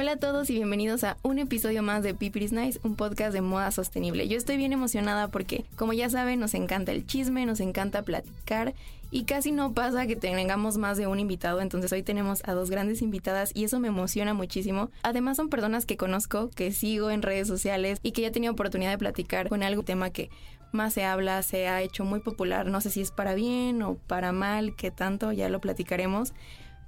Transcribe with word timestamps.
Hola 0.00 0.12
a 0.12 0.16
todos 0.16 0.48
y 0.48 0.54
bienvenidos 0.54 1.04
a 1.04 1.18
un 1.20 1.38
episodio 1.38 1.82
más 1.82 2.02
de 2.02 2.14
Pipiris 2.14 2.52
Nice, 2.52 2.80
un 2.82 2.96
podcast 2.96 3.34
de 3.34 3.42
moda 3.42 3.70
sostenible. 3.70 4.28
Yo 4.28 4.38
estoy 4.38 4.56
bien 4.56 4.72
emocionada 4.72 5.28
porque, 5.28 5.66
como 5.76 5.92
ya 5.92 6.08
saben, 6.08 6.40
nos 6.40 6.54
encanta 6.54 6.92
el 6.92 7.06
chisme, 7.06 7.44
nos 7.44 7.60
encanta 7.60 8.00
platicar 8.00 8.72
y 9.10 9.24
casi 9.24 9.52
no 9.52 9.74
pasa 9.74 10.06
que 10.06 10.16
tengamos 10.16 10.78
más 10.78 10.96
de 10.96 11.06
un 11.06 11.20
invitado, 11.20 11.60
entonces 11.60 11.92
hoy 11.92 12.02
tenemos 12.02 12.40
a 12.46 12.54
dos 12.54 12.70
grandes 12.70 13.02
invitadas 13.02 13.50
y 13.52 13.64
eso 13.64 13.78
me 13.78 13.88
emociona 13.88 14.32
muchísimo. 14.32 14.90
Además 15.02 15.36
son 15.36 15.50
personas 15.50 15.84
que 15.84 15.98
conozco, 15.98 16.48
que 16.48 16.72
sigo 16.72 17.10
en 17.10 17.20
redes 17.20 17.46
sociales 17.46 17.98
y 18.02 18.12
que 18.12 18.22
ya 18.22 18.28
he 18.28 18.30
tenido 18.30 18.54
oportunidad 18.54 18.92
de 18.92 18.98
platicar 18.98 19.50
con 19.50 19.62
algún 19.62 19.84
tema 19.84 20.08
que 20.08 20.30
más 20.72 20.94
se 20.94 21.04
habla, 21.04 21.42
se 21.42 21.68
ha 21.68 21.82
hecho 21.82 22.06
muy 22.06 22.20
popular, 22.20 22.64
no 22.64 22.80
sé 22.80 22.88
si 22.88 23.02
es 23.02 23.10
para 23.10 23.34
bien 23.34 23.82
o 23.82 23.96
para 23.96 24.32
mal, 24.32 24.74
que 24.76 24.90
tanto, 24.90 25.30
ya 25.32 25.50
lo 25.50 25.60
platicaremos 25.60 26.32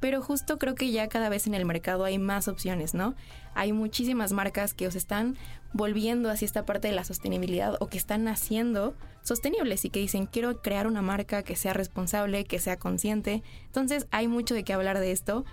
pero 0.02 0.20
justo 0.20 0.58
creo 0.58 0.74
que 0.74 0.90
ya 0.90 1.08
cada 1.08 1.28
vez 1.28 1.46
en 1.46 1.54
el 1.54 1.64
mercado 1.64 2.04
hay 2.04 2.18
más 2.18 2.48
opciones, 2.48 2.92
¿no? 2.92 3.14
Hay 3.54 3.72
muchísimas 3.72 4.32
marcas 4.32 4.74
que 4.74 4.88
os 4.88 4.96
están 4.96 5.36
volviendo 5.72 6.28
hacia 6.28 6.44
esta 6.44 6.66
parte 6.66 6.88
de 6.88 6.94
la 6.94 7.04
sostenibilidad 7.04 7.76
o 7.78 7.86
que 7.86 7.98
están 7.98 8.26
haciendo 8.26 8.96
sostenibles 9.22 9.84
y 9.84 9.90
que 9.90 10.00
dicen 10.00 10.26
quiero 10.26 10.60
crear 10.60 10.88
una 10.88 11.02
marca 11.02 11.44
que 11.44 11.54
sea 11.54 11.72
responsable, 11.72 12.46
que 12.46 12.58
sea 12.58 12.80
consciente. 12.80 13.44
Entonces 13.66 14.08
hay 14.10 14.26
mucho 14.26 14.56
de 14.56 14.64
qué 14.64 14.72
hablar 14.72 14.98
de 14.98 15.12
esto. 15.12 15.44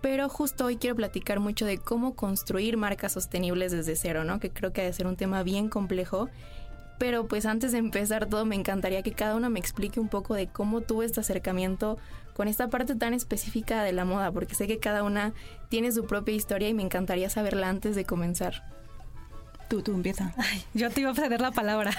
Pero 0.00 0.30
justo 0.30 0.64
hoy 0.64 0.78
quiero 0.78 0.96
platicar 0.96 1.38
mucho 1.38 1.66
de 1.66 1.76
cómo 1.76 2.16
construir 2.16 2.78
marcas 2.78 3.12
sostenibles 3.12 3.72
desde 3.72 3.94
cero, 3.94 4.24
¿no? 4.24 4.40
Que 4.40 4.50
creo 4.50 4.72
que 4.72 4.80
ha 4.80 4.84
de 4.84 4.92
ser 4.94 5.06
un 5.06 5.16
tema 5.16 5.42
bien 5.42 5.68
complejo 5.68 6.30
pero 6.98 7.26
pues 7.26 7.46
antes 7.46 7.72
de 7.72 7.78
empezar 7.78 8.26
todo 8.26 8.44
me 8.44 8.54
encantaría 8.54 9.02
que 9.02 9.12
cada 9.12 9.34
uno 9.34 9.50
me 9.50 9.58
explique 9.58 10.00
un 10.00 10.08
poco 10.08 10.34
de 10.34 10.46
cómo 10.46 10.80
tuvo 10.80 11.02
este 11.02 11.20
acercamiento 11.20 11.98
con 12.34 12.48
esta 12.48 12.68
parte 12.68 12.94
tan 12.94 13.14
específica 13.14 13.82
de 13.82 13.92
la 13.92 14.04
moda, 14.04 14.32
porque 14.32 14.54
sé 14.54 14.66
que 14.66 14.78
cada 14.78 15.02
una 15.02 15.32
tiene 15.68 15.92
su 15.92 16.06
propia 16.06 16.34
historia 16.34 16.68
y 16.68 16.74
me 16.74 16.82
encantaría 16.82 17.28
saberla 17.28 17.68
antes 17.68 17.94
de 17.96 18.04
comenzar. 18.04 18.64
Tú, 19.68 19.80
tú 19.80 19.94
empieza. 19.94 20.34
Ay, 20.36 20.62
yo 20.74 20.90
te 20.90 21.00
iba 21.00 21.12
a 21.12 21.14
ceder 21.14 21.40
la 21.40 21.50
palabra. 21.50 21.92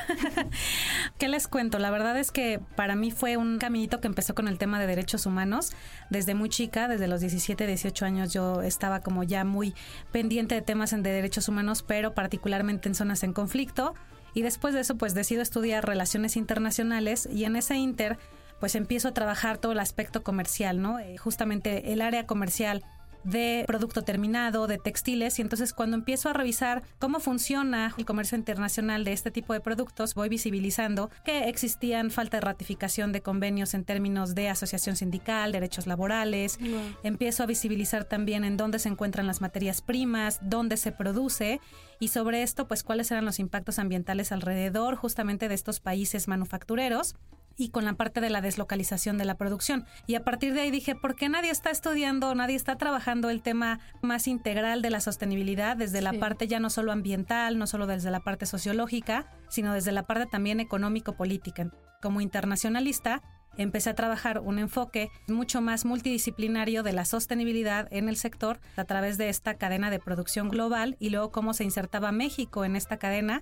¿Qué 1.18 1.28
les 1.28 1.48
cuento? 1.48 1.80
La 1.80 1.90
verdad 1.90 2.16
es 2.20 2.32
que 2.32 2.60
para 2.76 2.96
mí 2.96 3.10
fue 3.10 3.36
un 3.36 3.58
caminito 3.58 4.00
que 4.00 4.06
empezó 4.06 4.36
con 4.36 4.48
el 4.48 4.60
tema 4.60 4.80
de 4.80 4.86
derechos 4.86 5.26
humanos. 5.26 5.72
Desde 6.12 6.36
muy 6.36 6.50
chica, 6.50 6.88
desde 6.88 7.08
los 7.08 7.22
17, 7.22 7.66
18 7.66 8.06
años, 8.06 8.32
yo 8.32 8.62
estaba 8.62 9.00
como 9.00 9.24
ya 9.24 9.44
muy 9.44 9.74
pendiente 10.12 10.54
de 10.54 10.62
temas 10.62 10.92
de 10.92 11.02
derechos 11.02 11.48
humanos, 11.48 11.82
pero 11.82 12.14
particularmente 12.14 12.90
en 12.90 12.94
zonas 12.94 13.24
en 13.24 13.34
conflicto. 13.34 13.96
Y 14.34 14.42
después 14.42 14.74
de 14.74 14.82
eso, 14.82 14.96
pues 14.96 15.14
decido 15.14 15.42
estudiar 15.42 15.86
relaciones 15.86 16.38
internacionales 16.38 17.28
y 17.32 17.46
en 17.46 17.56
ese 17.56 17.76
inter, 17.76 18.18
pues 18.60 18.76
empiezo 18.76 19.10
a 19.10 19.14
trabajar 19.14 19.58
todo 19.58 19.74
el 19.74 19.80
aspecto 19.80 20.24
comercial, 20.24 20.82
¿no? 20.82 21.00
Eh, 21.00 21.18
justamente 21.18 21.94
el 21.94 22.02
área 22.02 22.26
comercial 22.26 22.84
de 23.24 23.64
producto 23.68 24.02
terminado, 24.02 24.68
de 24.68 24.78
textiles, 24.78 25.40
y 25.40 25.42
entonces 25.42 25.74
cuando 25.74 25.98
empiezo 25.98 26.30
a 26.30 26.34
revisar 26.34 26.84
cómo 27.00 27.20
funciona 27.20 27.94
el 27.98 28.06
comercio 28.06 28.38
internacional 28.38 29.04
de 29.04 29.14
este 29.14 29.32
tipo 29.32 29.54
de 29.54 29.62
productos, 29.62 30.14
voy 30.14 30.30
visibilizando 30.30 31.10
que 31.24 31.50
existían 31.50 32.12
falta 32.12 32.38
de 32.38 32.42
ratificación 32.42 33.12
de 33.12 33.22
convenios 33.22 33.74
en 33.74 33.86
términos 33.86 34.36
de 34.36 34.50
asociación 34.50 34.96
sindical, 34.96 35.52
derechos 35.52 35.88
laborales, 35.88 36.60
empiezo 37.04 37.44
a 37.44 37.46
visibilizar 37.46 38.06
también 38.06 38.44
en 38.44 38.58
dónde 38.58 38.80
se 38.80 38.90
encuentran 38.90 39.28
las 39.28 39.42
materias 39.42 39.82
primas, 39.82 40.40
dónde 40.42 40.78
se 40.78 40.92
produce, 40.92 41.60
y 42.00 42.10
sobre 42.10 42.44
esto, 42.44 42.68
pues 42.68 42.84
cuáles 42.84 43.12
eran 43.12 43.26
los 43.26 43.40
impactos 43.40 43.80
ambientales 43.80 44.32
alrededor 44.32 44.96
justamente 44.96 45.48
de 45.48 45.56
estos 45.56 45.80
países 45.80 46.28
manufactureros 46.28 47.16
y 47.58 47.70
con 47.70 47.86
la 47.86 47.94
parte 47.94 48.22
de 48.22 48.30
la 48.30 48.42
deslocalización 48.42 49.18
de 49.18 49.26
la 49.26 49.36
producción. 49.36 49.86
Y 50.08 50.16
a 50.16 50.24
partir 50.24 50.54
de 50.54 50.62
ahí 50.62 50.72
dije, 50.72 50.96
¿por 50.96 51.16
qué 51.16 51.30
nadie 51.30 51.52
está 51.52 51.70
estudiando, 51.72 52.34
nadie 52.36 52.56
está 52.56 52.78
trabajando 52.78 53.30
el 53.30 53.42
tema 53.42 53.80
más 54.02 54.28
integral 54.28 54.82
de 54.82 54.90
la 54.90 55.02
sostenibilidad 55.02 55.78
desde 55.78 56.02
la 56.02 56.14
parte 56.14 56.48
ya 56.48 56.60
no 56.60 56.70
solo 56.70 56.92
ambiental, 56.92 57.58
no 57.58 57.68
solo 57.68 57.88
desde 57.88 58.12
la 58.12 58.22
parte 58.22 58.46
sociológica, 58.46 59.26
sino 59.50 59.74
desde 59.74 59.92
la 59.92 60.04
parte 60.04 60.26
también 60.26 60.60
económico-política? 60.60 61.72
Como 62.02 62.22
internacionalista, 62.22 63.22
empecé 63.58 63.90
a 63.90 63.96
trabajar 63.96 64.40
un 64.40 64.60
enfoque 64.60 65.10
mucho 65.28 65.62
más 65.62 65.86
multidisciplinario 65.86 66.84
de 66.84 66.94
la 66.94 67.06
sostenibilidad 67.06 67.88
en 67.92 68.10
el 68.10 68.18
sector 68.18 68.60
a 68.76 68.84
través 68.86 69.18
de 69.18 69.30
esta 69.30 69.56
cadena 69.56 69.90
de 69.90 70.00
producción 70.00 70.50
global 70.50 70.96
y 71.00 71.10
luego 71.10 71.32
cómo 71.32 71.54
se 71.54 71.64
insertaba 71.64 72.12
México 72.12 72.66
en 72.66 72.76
esta 72.76 72.98
cadena 72.98 73.42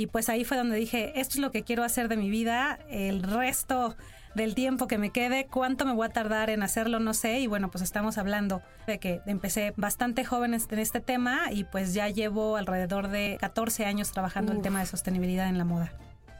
y 0.00 0.06
pues 0.06 0.30
ahí 0.30 0.46
fue 0.46 0.56
donde 0.56 0.76
dije, 0.76 1.20
esto 1.20 1.34
es 1.34 1.40
lo 1.40 1.50
que 1.50 1.62
quiero 1.62 1.84
hacer 1.84 2.08
de 2.08 2.16
mi 2.16 2.30
vida, 2.30 2.78
el 2.88 3.22
resto 3.22 3.94
del 4.34 4.54
tiempo 4.54 4.86
que 4.86 4.96
me 4.96 5.10
quede, 5.10 5.46
cuánto 5.46 5.84
me 5.84 5.92
voy 5.92 6.06
a 6.06 6.08
tardar 6.08 6.48
en 6.48 6.62
hacerlo, 6.62 7.00
no 7.00 7.12
sé. 7.12 7.40
Y 7.40 7.46
bueno, 7.46 7.70
pues 7.70 7.84
estamos 7.84 8.16
hablando 8.16 8.62
de 8.86 8.98
que 8.98 9.20
empecé 9.26 9.74
bastante 9.76 10.24
joven 10.24 10.54
en 10.54 10.78
este 10.78 11.00
tema 11.00 11.52
y 11.52 11.64
pues 11.64 11.92
ya 11.92 12.08
llevo 12.08 12.56
alrededor 12.56 13.08
de 13.08 13.36
14 13.40 13.84
años 13.84 14.10
trabajando 14.10 14.52
el 14.52 14.62
tema 14.62 14.80
de 14.80 14.86
sostenibilidad 14.86 15.50
en 15.50 15.58
la 15.58 15.66
moda. 15.66 15.92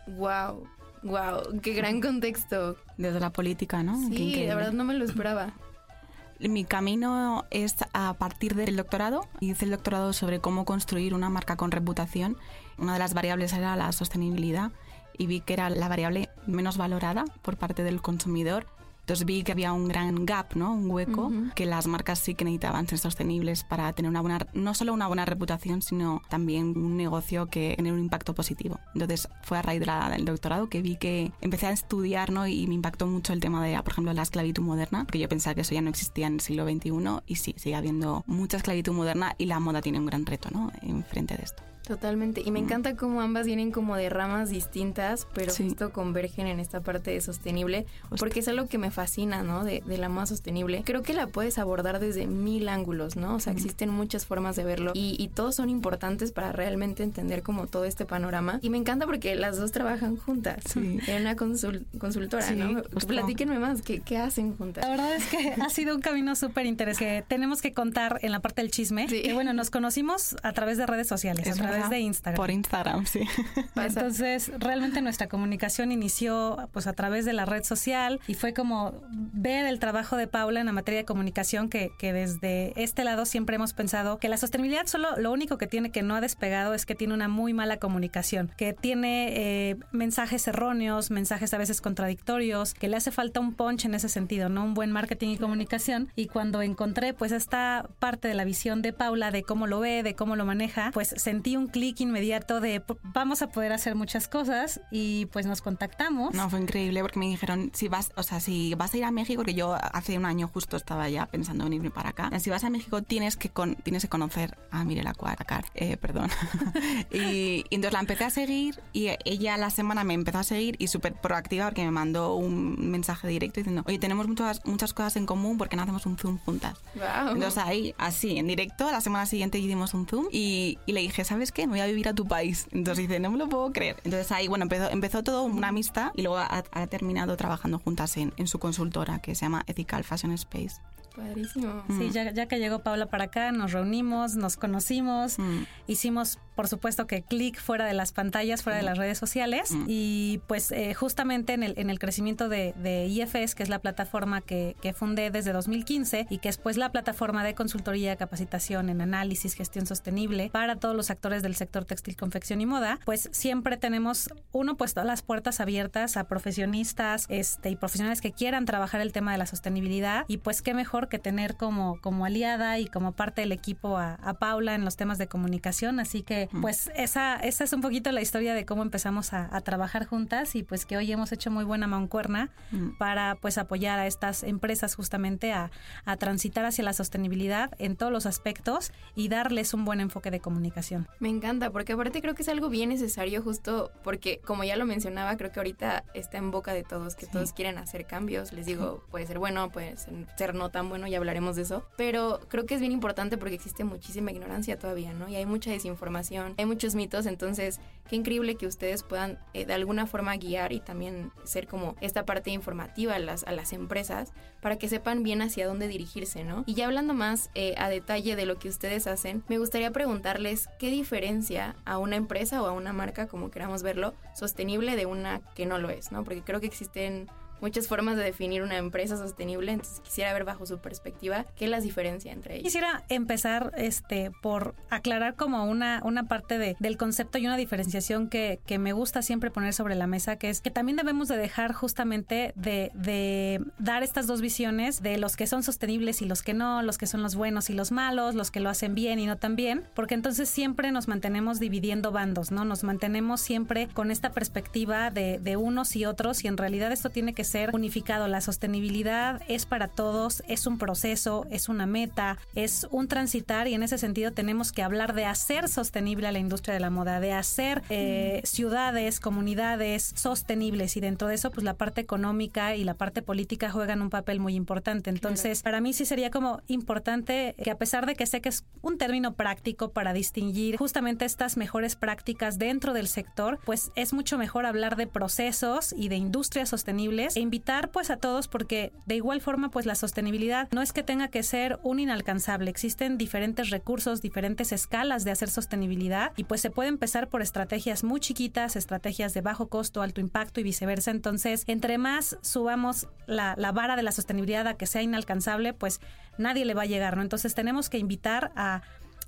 Wow, 0.06 0.66
wow, 1.02 1.60
qué 1.60 1.74
gran 1.74 2.00
contexto. 2.00 2.78
Desde 2.96 3.20
la 3.20 3.28
política, 3.28 3.82
¿no? 3.82 3.94
Sí, 4.08 4.42
la 4.46 4.54
verdad 4.54 4.72
no 4.72 4.84
me 4.84 4.94
lo 4.94 5.04
esperaba. 5.04 5.52
Mi 6.40 6.64
camino 6.64 7.44
es 7.50 7.76
a 7.92 8.14
partir 8.14 8.54
del 8.54 8.76
doctorado. 8.76 9.28
Hice 9.40 9.66
el 9.66 9.72
doctorado 9.72 10.14
sobre 10.14 10.40
cómo 10.40 10.64
construir 10.64 11.12
una 11.12 11.28
marca 11.28 11.56
con 11.56 11.70
reputación. 11.70 12.38
Una 12.80 12.94
de 12.94 12.98
las 12.98 13.14
variables 13.14 13.52
era 13.52 13.76
la 13.76 13.92
sostenibilidad 13.92 14.72
y 15.16 15.26
vi 15.26 15.40
que 15.40 15.52
era 15.52 15.70
la 15.70 15.88
variable 15.88 16.30
menos 16.46 16.76
valorada 16.76 17.24
por 17.42 17.56
parte 17.56 17.82
del 17.82 18.00
consumidor 18.00 18.66
entonces 19.10 19.26
vi 19.26 19.42
que 19.42 19.50
había 19.50 19.72
un 19.72 19.88
gran 19.88 20.24
gap, 20.24 20.54
¿no? 20.54 20.72
Un 20.72 20.88
hueco, 20.88 21.32
que 21.56 21.66
las 21.66 21.88
marcas 21.88 22.20
sí 22.20 22.36
que 22.36 22.44
necesitaban 22.44 22.86
ser 22.86 22.98
sostenibles 22.98 23.64
para 23.64 23.92
tener 23.92 24.08
una 24.08 24.20
buena, 24.20 24.46
no 24.52 24.72
solo 24.72 24.92
una 24.92 25.08
buena 25.08 25.24
reputación, 25.24 25.82
sino 25.82 26.22
también 26.28 26.78
un 26.78 26.96
negocio 26.96 27.46
que 27.46 27.74
genere 27.76 27.96
un 27.96 28.02
impacto 28.02 28.36
positivo. 28.36 28.78
Entonces 28.94 29.28
fue 29.42 29.58
a 29.58 29.62
raíz 29.62 29.80
del 29.80 30.24
doctorado 30.24 30.68
que 30.68 30.80
vi 30.80 30.94
que 30.94 31.32
empecé 31.40 31.66
a 31.66 31.72
estudiar, 31.72 32.30
¿no? 32.30 32.46
Y 32.46 32.68
me 32.68 32.74
impactó 32.74 33.08
mucho 33.08 33.32
el 33.32 33.40
tema 33.40 33.64
de, 33.64 33.76
por 33.82 33.94
ejemplo, 33.94 34.12
la 34.12 34.22
esclavitud 34.22 34.62
moderna, 34.62 35.02
porque 35.02 35.18
yo 35.18 35.28
pensaba 35.28 35.56
que 35.56 35.62
eso 35.62 35.74
ya 35.74 35.82
no 35.82 35.90
existía 35.90 36.28
en 36.28 36.34
el 36.34 36.40
siglo 36.40 36.64
XXI 36.64 36.92
y 37.26 37.34
sí, 37.34 37.56
sigue 37.58 37.74
habiendo 37.74 38.22
mucha 38.28 38.58
esclavitud 38.58 38.92
moderna 38.92 39.34
y 39.38 39.46
la 39.46 39.58
moda 39.58 39.82
tiene 39.82 39.98
un 39.98 40.06
gran 40.06 40.24
reto, 40.24 40.50
¿no? 40.52 40.70
Enfrente 40.82 41.36
de 41.36 41.42
esto. 41.42 41.64
Totalmente. 41.86 42.42
Y 42.44 42.50
me 42.50 42.58
encanta 42.58 42.94
cómo 42.96 43.20
ambas 43.20 43.46
vienen 43.46 43.72
como 43.72 43.96
de 43.96 44.08
ramas 44.08 44.50
distintas, 44.50 45.26
pero 45.34 45.52
justo 45.52 45.92
convergen 45.92 46.46
en 46.46 46.60
esta 46.60 46.80
parte 46.80 47.10
de 47.10 47.20
sostenible, 47.20 47.86
porque 48.18 48.40
es 48.40 48.48
algo 48.48 48.68
que 48.68 48.78
me 48.78 48.90
fascina, 48.90 49.42
¿no? 49.42 49.64
De, 49.64 49.82
la 50.00 50.08
moda 50.08 50.26
sostenible. 50.26 50.82
Creo 50.84 51.02
que 51.02 51.12
la 51.12 51.26
puedes 51.26 51.58
abordar 51.58 51.98
desde 51.98 52.26
mil 52.26 52.68
ángulos, 52.68 53.16
¿no? 53.16 53.34
O 53.34 53.40
sea, 53.40 53.52
existen 53.52 53.90
muchas 53.90 54.24
formas 54.24 54.56
de 54.56 54.64
verlo 54.64 54.92
y, 54.94 55.28
todos 55.34 55.54
son 55.54 55.70
importantes 55.70 56.32
para 56.32 56.50
realmente 56.50 57.04
entender 57.04 57.42
como 57.42 57.66
todo 57.68 57.84
este 57.84 58.04
panorama. 58.04 58.58
Y 58.62 58.70
me 58.70 58.78
encanta 58.78 59.06
porque 59.06 59.36
las 59.36 59.56
dos 59.58 59.70
trabajan 59.70 60.16
juntas 60.16 60.62
sí. 60.72 60.98
en 61.06 61.22
una 61.22 61.36
consultora, 61.36 62.50
¿no? 62.50 62.82
Platíquenme 62.82 63.58
más, 63.58 63.82
¿qué, 63.82 64.00
¿qué, 64.00 64.18
hacen 64.18 64.56
juntas? 64.56 64.84
La 64.84 64.90
verdad 64.90 65.14
es 65.14 65.26
que 65.26 65.54
ha 65.60 65.70
sido 65.70 65.94
un 65.94 66.02
camino 66.02 66.34
súper 66.34 66.66
interesante. 66.66 67.24
Tenemos 67.28 67.62
que 67.62 67.72
contar 67.72 68.18
en 68.22 68.32
la 68.32 68.40
parte 68.40 68.62
del 68.62 68.70
chisme. 68.70 69.06
Que 69.06 69.32
bueno, 69.34 69.52
nos 69.52 69.70
conocimos 69.70 70.36
a 70.42 70.52
través 70.52 70.78
de 70.78 70.86
redes 70.86 71.06
sociales, 71.06 71.46
a 71.48 71.54
través 71.54 71.79
de 71.88 72.00
Instagram. 72.00 72.36
Por 72.36 72.50
Instagram, 72.50 73.06
sí. 73.06 73.20
Entonces, 73.76 74.50
realmente 74.58 75.02
nuestra 75.02 75.28
comunicación 75.28 75.92
inició 75.92 76.68
pues 76.72 76.86
a 76.86 76.92
través 76.92 77.24
de 77.24 77.32
la 77.32 77.44
red 77.44 77.64
social 77.64 78.20
y 78.26 78.34
fue 78.34 78.52
como 78.52 78.94
ver 79.10 79.66
el 79.66 79.78
trabajo 79.78 80.16
de 80.16 80.26
Paula 80.26 80.60
en 80.60 80.66
la 80.66 80.72
materia 80.72 81.00
de 81.00 81.04
comunicación 81.04 81.68
que, 81.68 81.90
que 81.98 82.12
desde 82.12 82.72
este 82.82 83.04
lado 83.04 83.24
siempre 83.24 83.56
hemos 83.56 83.72
pensado 83.72 84.18
que 84.18 84.28
la 84.28 84.36
sostenibilidad 84.36 84.86
solo 84.86 85.16
lo 85.16 85.32
único 85.32 85.58
que 85.58 85.66
tiene 85.66 85.90
que 85.90 86.02
no 86.02 86.14
ha 86.14 86.20
despegado 86.20 86.74
es 86.74 86.86
que 86.86 86.94
tiene 86.94 87.14
una 87.14 87.28
muy 87.28 87.54
mala 87.54 87.78
comunicación, 87.78 88.52
que 88.56 88.72
tiene 88.72 89.70
eh, 89.70 89.76
mensajes 89.92 90.46
erróneos, 90.48 91.10
mensajes 91.10 91.54
a 91.54 91.58
veces 91.58 91.80
contradictorios, 91.80 92.74
que 92.74 92.88
le 92.88 92.96
hace 92.96 93.10
falta 93.10 93.40
un 93.40 93.54
punch 93.54 93.84
en 93.84 93.94
ese 93.94 94.08
sentido, 94.08 94.48
¿no? 94.48 94.64
Un 94.64 94.74
buen 94.74 94.92
marketing 94.92 95.28
y 95.28 95.36
comunicación. 95.38 96.10
Y 96.16 96.26
cuando 96.26 96.62
encontré 96.62 97.14
pues 97.14 97.32
esta 97.32 97.88
parte 97.98 98.28
de 98.28 98.34
la 98.34 98.44
visión 98.44 98.82
de 98.82 98.92
Paula, 98.92 99.30
de 99.30 99.42
cómo 99.42 99.66
lo 99.66 99.80
ve, 99.80 100.02
de 100.02 100.14
cómo 100.14 100.36
lo 100.36 100.44
maneja, 100.44 100.90
pues 100.92 101.14
sentí 101.16 101.56
un 101.60 101.68
clic 101.68 102.00
inmediato 102.00 102.60
de 102.60 102.82
vamos 103.02 103.42
a 103.42 103.48
poder 103.48 103.72
hacer 103.72 103.94
muchas 103.94 104.28
cosas 104.28 104.80
y 104.90 105.26
pues 105.26 105.46
nos 105.46 105.60
contactamos. 105.62 106.34
No, 106.34 106.48
fue 106.50 106.60
increíble 106.60 107.00
porque 107.02 107.18
me 107.18 107.26
dijeron, 107.26 107.70
si 107.74 107.88
vas, 107.88 108.12
o 108.16 108.22
sea, 108.22 108.40
si 108.40 108.74
vas 108.74 108.94
a 108.94 108.96
ir 108.96 109.04
a 109.04 109.10
México, 109.10 109.42
que 109.44 109.54
yo 109.54 109.74
hace 109.74 110.16
un 110.16 110.24
año 110.24 110.48
justo 110.48 110.76
estaba 110.76 111.08
ya 111.08 111.26
pensando 111.26 111.66
en 111.66 111.74
irme 111.74 111.90
para 111.90 112.10
acá, 112.10 112.30
si 112.40 112.50
vas 112.50 112.64
a 112.64 112.70
México 112.70 113.02
tienes 113.02 113.36
que, 113.36 113.50
tienes 113.82 114.02
que 114.02 114.08
conocer 114.08 114.56
a 114.70 114.84
Mirela 114.84 115.14
Cuaracar, 115.14 115.66
eh, 115.74 115.96
perdón. 115.96 116.30
y, 117.12 117.64
entonces 117.70 117.92
la 117.92 118.00
empecé 118.00 118.24
a 118.24 118.30
seguir 118.30 118.80
y 118.92 119.10
ella 119.24 119.56
la 119.56 119.70
semana 119.70 120.04
me 120.04 120.14
empezó 120.14 120.38
a 120.38 120.44
seguir 120.44 120.76
y 120.78 120.88
súper 120.88 121.14
proactiva 121.14 121.66
porque 121.66 121.84
me 121.84 121.90
mandó 121.90 122.34
un 122.34 122.90
mensaje 122.90 123.28
directo 123.28 123.60
diciendo, 123.60 123.82
oye, 123.86 123.98
tenemos 123.98 124.26
muchas, 124.26 124.64
muchas 124.64 124.94
cosas 124.94 125.16
en 125.16 125.26
común 125.26 125.58
porque 125.58 125.76
no 125.76 125.82
hacemos 125.82 126.06
un 126.06 126.16
Zoom 126.16 126.38
juntas. 126.38 126.78
Entonces 126.94 127.58
ahí, 127.58 127.94
así, 127.98 128.38
en 128.38 128.46
directo, 128.46 128.90
la 128.90 129.00
semana 129.00 129.26
siguiente 129.26 129.58
hicimos 129.58 129.94
un 129.94 130.06
Zoom 130.06 130.28
y, 130.32 130.78
y 130.86 130.92
le 130.92 131.00
dije, 131.00 131.24
¿sabes 131.24 131.49
qué? 131.52 131.66
Me 131.66 131.74
voy 131.74 131.80
a 131.80 131.86
vivir 131.86 132.08
a 132.08 132.14
tu 132.14 132.26
país. 132.26 132.66
Entonces 132.72 133.08
dice, 133.08 133.20
no 133.20 133.30
me 133.30 133.38
lo 133.38 133.48
puedo 133.48 133.72
creer. 133.72 133.96
Entonces 134.04 134.30
ahí, 134.32 134.48
bueno, 134.48 134.64
empezó, 134.64 134.90
empezó 134.90 135.22
todo 135.22 135.42
una 135.44 135.68
amistad 135.68 136.12
y 136.14 136.22
luego 136.22 136.38
ha, 136.38 136.86
terminado 136.88 137.36
trabajando 137.36 137.78
juntas 137.78 138.16
en, 138.16 138.32
en 138.36 138.46
su 138.46 138.58
consultora 138.58 139.20
que 139.20 139.34
se 139.34 139.42
llama 139.42 139.62
Ethical 139.66 140.04
Fashion 140.04 140.32
Space. 140.32 140.80
Padrísimo. 141.14 141.84
Sí, 141.88 142.08
mm. 142.08 142.10
ya, 142.10 142.30
ya, 142.32 142.46
que 142.46 142.58
llegó 142.58 142.80
Paula 142.80 143.06
para 143.06 143.24
acá, 143.24 143.52
nos 143.52 143.72
reunimos, 143.72 144.36
nos 144.36 144.56
conocimos, 144.56 145.38
mm. 145.38 145.62
hicimos, 145.86 146.38
por 146.54 146.68
supuesto, 146.68 147.06
que 147.06 147.22
clic 147.22 147.58
fuera 147.60 147.84
de 147.84 147.94
las 147.94 148.12
pantallas, 148.12 148.62
fuera 148.62 148.76
de 148.76 148.82
mm. 148.82 148.86
las 148.86 148.98
redes 148.98 149.18
sociales. 149.18 149.70
Y 149.86 150.40
pues 150.46 150.72
eh, 150.72 150.94
justamente 150.94 151.52
en 151.52 151.62
el, 151.62 151.74
en 151.76 151.90
el 151.90 151.98
crecimiento 151.98 152.48
de, 152.48 152.74
de, 152.78 153.06
IFS, 153.06 153.54
que 153.54 153.62
es 153.62 153.68
la 153.68 153.80
plataforma 153.80 154.40
que, 154.40 154.76
que 154.80 154.92
fundé 154.92 155.30
desde 155.30 155.52
2015 155.52 156.26
y 156.30 156.38
que 156.38 156.48
es 156.48 156.58
pues 156.58 156.76
la 156.76 156.92
plataforma 156.92 157.44
de 157.44 157.54
consultoría, 157.54 158.16
capacitación 158.16 158.88
en 158.88 159.00
análisis, 159.00 159.54
gestión 159.54 159.86
sostenible 159.86 160.50
para 160.52 160.76
todos 160.76 160.96
los 160.96 161.10
actores 161.10 161.42
del 161.42 161.54
sector 161.54 161.84
textil, 161.84 162.16
confección 162.16 162.60
y 162.60 162.66
moda, 162.66 162.98
pues 163.04 163.28
siempre 163.32 163.76
tenemos, 163.76 164.28
uno, 164.52 164.76
pues 164.76 164.94
todas 164.94 165.06
las 165.06 165.22
puertas 165.22 165.60
abiertas 165.60 166.16
a 166.16 166.24
profesionistas 166.24 167.26
este, 167.28 167.70
y 167.70 167.76
profesionales 167.76 168.20
que 168.20 168.32
quieran 168.32 168.64
trabajar 168.64 169.00
el 169.00 169.12
tema 169.12 169.32
de 169.32 169.38
la 169.38 169.46
sostenibilidad. 169.46 170.24
Y 170.28 170.38
pues 170.38 170.62
qué 170.62 170.74
mejor 170.74 170.99
que 171.08 171.18
tener 171.18 171.56
como, 171.56 172.00
como 172.00 172.24
aliada 172.24 172.78
y 172.78 172.86
como 172.86 173.12
parte 173.12 173.42
del 173.42 173.52
equipo 173.52 173.98
a, 173.98 174.18
Paula 174.38 174.74
en 174.74 174.84
los 174.84 174.96
temas 174.96 175.18
de 175.18 175.26
comunicación. 175.26 176.00
Así 176.00 176.22
que 176.22 176.48
mm. 176.52 176.60
pues 176.60 176.90
esa, 176.94 177.36
esa 177.36 177.64
es 177.64 177.72
un 177.72 177.80
poquito 177.80 178.12
la 178.12 178.22
historia 178.22 178.54
de 178.54 178.64
cómo 178.64 178.82
empezamos 178.82 179.32
a, 179.32 179.60
trabajar 179.60 180.06
juntas 180.06 180.54
y 180.54 180.62
pues 180.62 180.86
que 180.86 180.96
hoy 180.96 181.12
hemos 181.12 181.32
hecho 181.32 181.50
muy 181.50 181.64
buena 181.64 181.86
mancuerna 181.86 182.48
mm. 182.70 182.96
para 182.96 183.34
pues 183.34 183.58
apoyar 183.58 183.98
a 183.98 184.06
estas 184.06 184.42
empresas 184.42 184.94
justamente 184.94 185.52
a, 185.52 185.70
a 186.06 186.16
transitar 186.16 186.64
hacia 186.64 186.82
la 186.82 186.94
sostenibilidad 186.94 187.72
en 187.78 187.96
todos 187.96 188.10
los 188.10 188.24
aspectos 188.24 188.92
y 189.14 189.28
darles 189.28 189.74
un 189.74 189.84
buen 189.84 190.00
enfoque 190.00 190.30
de 190.30 190.40
comunicación. 190.40 191.08
Me 191.18 191.28
encanta 191.28 191.70
porque 191.70 191.92
aparte 191.92 192.22
creo 192.22 192.34
que 192.34 192.42
es 192.42 192.48
algo 192.48 192.70
bien 192.70 192.88
necesario 192.88 193.42
justo 193.42 193.90
porque 194.02 194.40
como 194.44 194.64
ya 194.64 194.76
lo 194.76 194.86
mencionaba 194.86 195.36
creo 195.36 195.52
que 195.52 195.60
ahorita 195.60 196.04
está 196.14 196.38
en 196.38 196.50
boca 196.50 196.72
de 196.72 196.84
todos 196.84 197.14
que 197.14 197.26
todos 197.26 197.52
quieren 197.52 197.78
hacer 197.78 198.06
cambios. 198.06 198.52
Les 198.52 198.66
digo, 198.66 199.04
puede 199.10 199.26
ser 199.26 199.38
bueno, 199.38 199.70
puede 199.70 199.96
ser 200.36 200.54
no 200.54 200.70
tan 200.70 200.88
bueno, 200.90 201.06
ya 201.06 201.16
hablaremos 201.16 201.56
de 201.56 201.62
eso, 201.62 201.84
pero 201.96 202.40
creo 202.48 202.66
que 202.66 202.74
es 202.74 202.80
bien 202.80 202.92
importante 202.92 203.38
porque 203.38 203.54
existe 203.54 203.84
muchísima 203.84 204.30
ignorancia 204.30 204.78
todavía, 204.78 205.14
¿no? 205.14 205.28
Y 205.28 205.36
hay 205.36 205.46
mucha 205.46 205.70
desinformación, 205.70 206.54
hay 206.58 206.66
muchos 206.66 206.94
mitos, 206.94 207.24
entonces 207.24 207.80
qué 208.08 208.16
increíble 208.16 208.56
que 208.56 208.66
ustedes 208.66 209.02
puedan 209.02 209.38
eh, 209.54 209.64
de 209.64 209.72
alguna 209.72 210.06
forma 210.06 210.36
guiar 210.36 210.72
y 210.72 210.80
también 210.80 211.32
ser 211.44 211.66
como 211.66 211.96
esta 212.02 212.26
parte 212.26 212.50
informativa 212.50 213.14
a 213.14 213.18
las, 213.18 213.44
a 213.44 213.52
las 213.52 213.72
empresas 213.72 214.32
para 214.60 214.76
que 214.76 214.88
sepan 214.88 215.22
bien 215.22 215.40
hacia 215.40 215.66
dónde 215.66 215.88
dirigirse, 215.88 216.44
¿no? 216.44 216.64
Y 216.66 216.74
ya 216.74 216.86
hablando 216.86 217.14
más 217.14 217.50
eh, 217.54 217.74
a 217.78 217.88
detalle 217.88 218.36
de 218.36 218.44
lo 218.44 218.58
que 218.58 218.68
ustedes 218.68 219.06
hacen, 219.06 219.42
me 219.48 219.58
gustaría 219.58 219.90
preguntarles 219.90 220.68
qué 220.78 220.90
diferencia 220.90 221.76
a 221.84 221.98
una 221.98 222.16
empresa 222.16 222.62
o 222.62 222.66
a 222.66 222.72
una 222.72 222.92
marca, 222.92 223.26
como 223.28 223.50
queramos 223.50 223.82
verlo, 223.82 224.14
sostenible 224.34 224.96
de 224.96 225.06
una 225.06 225.40
que 225.54 225.66
no 225.66 225.78
lo 225.78 225.88
es, 225.88 226.12
¿no? 226.12 226.24
Porque 226.24 226.42
creo 226.42 226.60
que 226.60 226.66
existen 226.66 227.28
muchas 227.60 227.86
formas 227.86 228.16
de 228.16 228.24
definir 228.24 228.62
una 228.62 228.76
empresa 228.76 229.16
sostenible, 229.16 229.72
entonces 229.72 230.00
quisiera 230.00 230.32
ver 230.32 230.44
bajo 230.44 230.66
su 230.66 230.78
perspectiva 230.78 231.46
qué 231.56 231.66
es 231.66 231.70
la 231.70 231.80
diferencia 231.80 232.32
entre 232.32 232.54
ellas. 232.54 232.64
Quisiera 232.64 233.04
empezar 233.08 233.72
este 233.76 234.30
por 234.42 234.74
aclarar 234.88 235.36
como 235.36 235.64
una, 235.64 236.00
una 236.04 236.28
parte 236.28 236.58
de, 236.58 236.76
del 236.78 236.96
concepto 236.96 237.38
y 237.38 237.46
una 237.46 237.56
diferenciación 237.56 238.28
que, 238.28 238.60
que 238.66 238.78
me 238.78 238.92
gusta 238.92 239.22
siempre 239.22 239.50
poner 239.50 239.74
sobre 239.74 239.94
la 239.94 240.06
mesa, 240.06 240.36
que 240.36 240.50
es 240.50 240.60
que 240.60 240.70
también 240.70 240.96
debemos 240.96 241.28
de 241.28 241.36
dejar 241.36 241.72
justamente 241.72 242.52
de, 242.56 242.90
de 242.94 243.60
dar 243.78 244.02
estas 244.02 244.26
dos 244.26 244.40
visiones 244.40 245.02
de 245.02 245.18
los 245.18 245.36
que 245.36 245.46
son 245.46 245.62
sostenibles 245.62 246.22
y 246.22 246.26
los 246.26 246.42
que 246.42 246.54
no, 246.54 246.82
los 246.82 246.98
que 246.98 247.06
son 247.06 247.22
los 247.22 247.34
buenos 247.34 247.70
y 247.70 247.74
los 247.74 247.92
malos, 247.92 248.34
los 248.34 248.50
que 248.50 248.60
lo 248.60 248.70
hacen 248.70 248.94
bien 248.94 249.18
y 249.18 249.26
no 249.26 249.36
tan 249.36 249.56
bien, 249.56 249.84
porque 249.94 250.14
entonces 250.14 250.48
siempre 250.48 250.92
nos 250.92 251.08
mantenemos 251.08 251.60
dividiendo 251.60 252.12
bandos, 252.12 252.50
¿no? 252.50 252.64
Nos 252.64 252.84
mantenemos 252.84 253.40
siempre 253.40 253.88
con 253.88 254.10
esta 254.10 254.32
perspectiva 254.32 255.10
de, 255.10 255.38
de 255.38 255.56
unos 255.56 255.96
y 255.96 256.04
otros 256.04 256.44
y 256.44 256.48
en 256.48 256.56
realidad 256.56 256.92
esto 256.92 257.10
tiene 257.10 257.34
que 257.34 257.44
ser 257.50 257.74
unificado. 257.74 258.28
La 258.28 258.40
sostenibilidad 258.40 259.42
es 259.48 259.66
para 259.66 259.88
todos, 259.88 260.42
es 260.48 260.66
un 260.66 260.78
proceso, 260.78 261.46
es 261.50 261.68
una 261.68 261.86
meta, 261.86 262.38
es 262.54 262.86
un 262.90 263.08
transitar 263.08 263.66
y 263.68 263.74
en 263.74 263.82
ese 263.82 263.98
sentido 263.98 264.32
tenemos 264.32 264.72
que 264.72 264.82
hablar 264.82 265.14
de 265.14 265.24
hacer 265.24 265.68
sostenible 265.68 266.28
a 266.28 266.32
la 266.32 266.38
industria 266.38 266.74
de 266.74 266.80
la 266.80 266.90
moda, 266.90 267.20
de 267.20 267.32
hacer 267.32 267.82
eh, 267.90 268.40
ciudades, 268.44 269.20
comunidades 269.20 270.12
sostenibles 270.14 270.96
y 270.96 271.00
dentro 271.00 271.28
de 271.28 271.34
eso 271.34 271.50
pues 271.50 271.64
la 271.64 271.74
parte 271.74 272.00
económica 272.00 272.76
y 272.76 272.84
la 272.84 272.94
parte 272.94 273.20
política 273.20 273.70
juegan 273.70 274.00
un 274.00 274.10
papel 274.10 274.38
muy 274.38 274.54
importante. 274.54 275.10
Entonces 275.10 275.62
para 275.62 275.80
mí 275.80 275.92
sí 275.92 276.04
sería 276.04 276.30
como 276.30 276.62
importante 276.68 277.54
que 277.62 277.70
a 277.70 277.78
pesar 277.78 278.06
de 278.06 278.14
que 278.14 278.26
sé 278.26 278.40
que 278.40 278.48
es 278.48 278.64
un 278.82 278.96
término 278.96 279.34
práctico 279.34 279.90
para 279.90 280.12
distinguir 280.12 280.76
justamente 280.76 281.24
estas 281.24 281.56
mejores 281.56 281.96
prácticas 281.96 282.58
dentro 282.58 282.92
del 282.92 283.08
sector, 283.08 283.58
pues 283.64 283.90
es 283.96 284.12
mucho 284.12 284.38
mejor 284.38 284.66
hablar 284.66 284.96
de 284.96 285.06
procesos 285.06 285.94
y 285.96 286.08
de 286.08 286.16
industrias 286.16 286.68
sostenibles 286.68 287.36
invitar 287.40 287.90
pues 287.90 288.10
a 288.10 288.16
todos 288.16 288.48
porque 288.48 288.92
de 289.06 289.16
igual 289.16 289.40
forma 289.40 289.70
pues 289.70 289.86
la 289.86 289.94
sostenibilidad 289.94 290.68
no 290.72 290.82
es 290.82 290.92
que 290.92 291.02
tenga 291.02 291.28
que 291.28 291.42
ser 291.42 291.78
un 291.82 292.00
inalcanzable, 292.00 292.70
existen 292.70 293.18
diferentes 293.18 293.70
recursos, 293.70 294.22
diferentes 294.22 294.72
escalas 294.72 295.24
de 295.24 295.30
hacer 295.30 295.50
sostenibilidad 295.50 296.32
y 296.36 296.44
pues 296.44 296.60
se 296.60 296.70
puede 296.70 296.88
empezar 296.88 297.28
por 297.28 297.42
estrategias 297.42 298.04
muy 298.04 298.20
chiquitas, 298.20 298.76
estrategias 298.76 299.34
de 299.34 299.40
bajo 299.40 299.68
costo, 299.68 300.02
alto 300.02 300.20
impacto 300.20 300.60
y 300.60 300.62
viceversa. 300.62 301.10
Entonces, 301.10 301.64
entre 301.66 301.98
más 301.98 302.38
subamos 302.42 303.08
la, 303.26 303.54
la 303.56 303.72
vara 303.72 303.96
de 303.96 304.02
la 304.02 304.12
sostenibilidad 304.12 304.66
a 304.66 304.74
que 304.74 304.86
sea 304.86 305.02
inalcanzable, 305.02 305.72
pues 305.72 306.00
nadie 306.38 306.64
le 306.64 306.74
va 306.74 306.82
a 306.82 306.86
llegar, 306.86 307.16
¿no? 307.16 307.22
Entonces 307.22 307.54
tenemos 307.54 307.88
que 307.88 307.98
invitar 307.98 308.52
a 308.56 308.82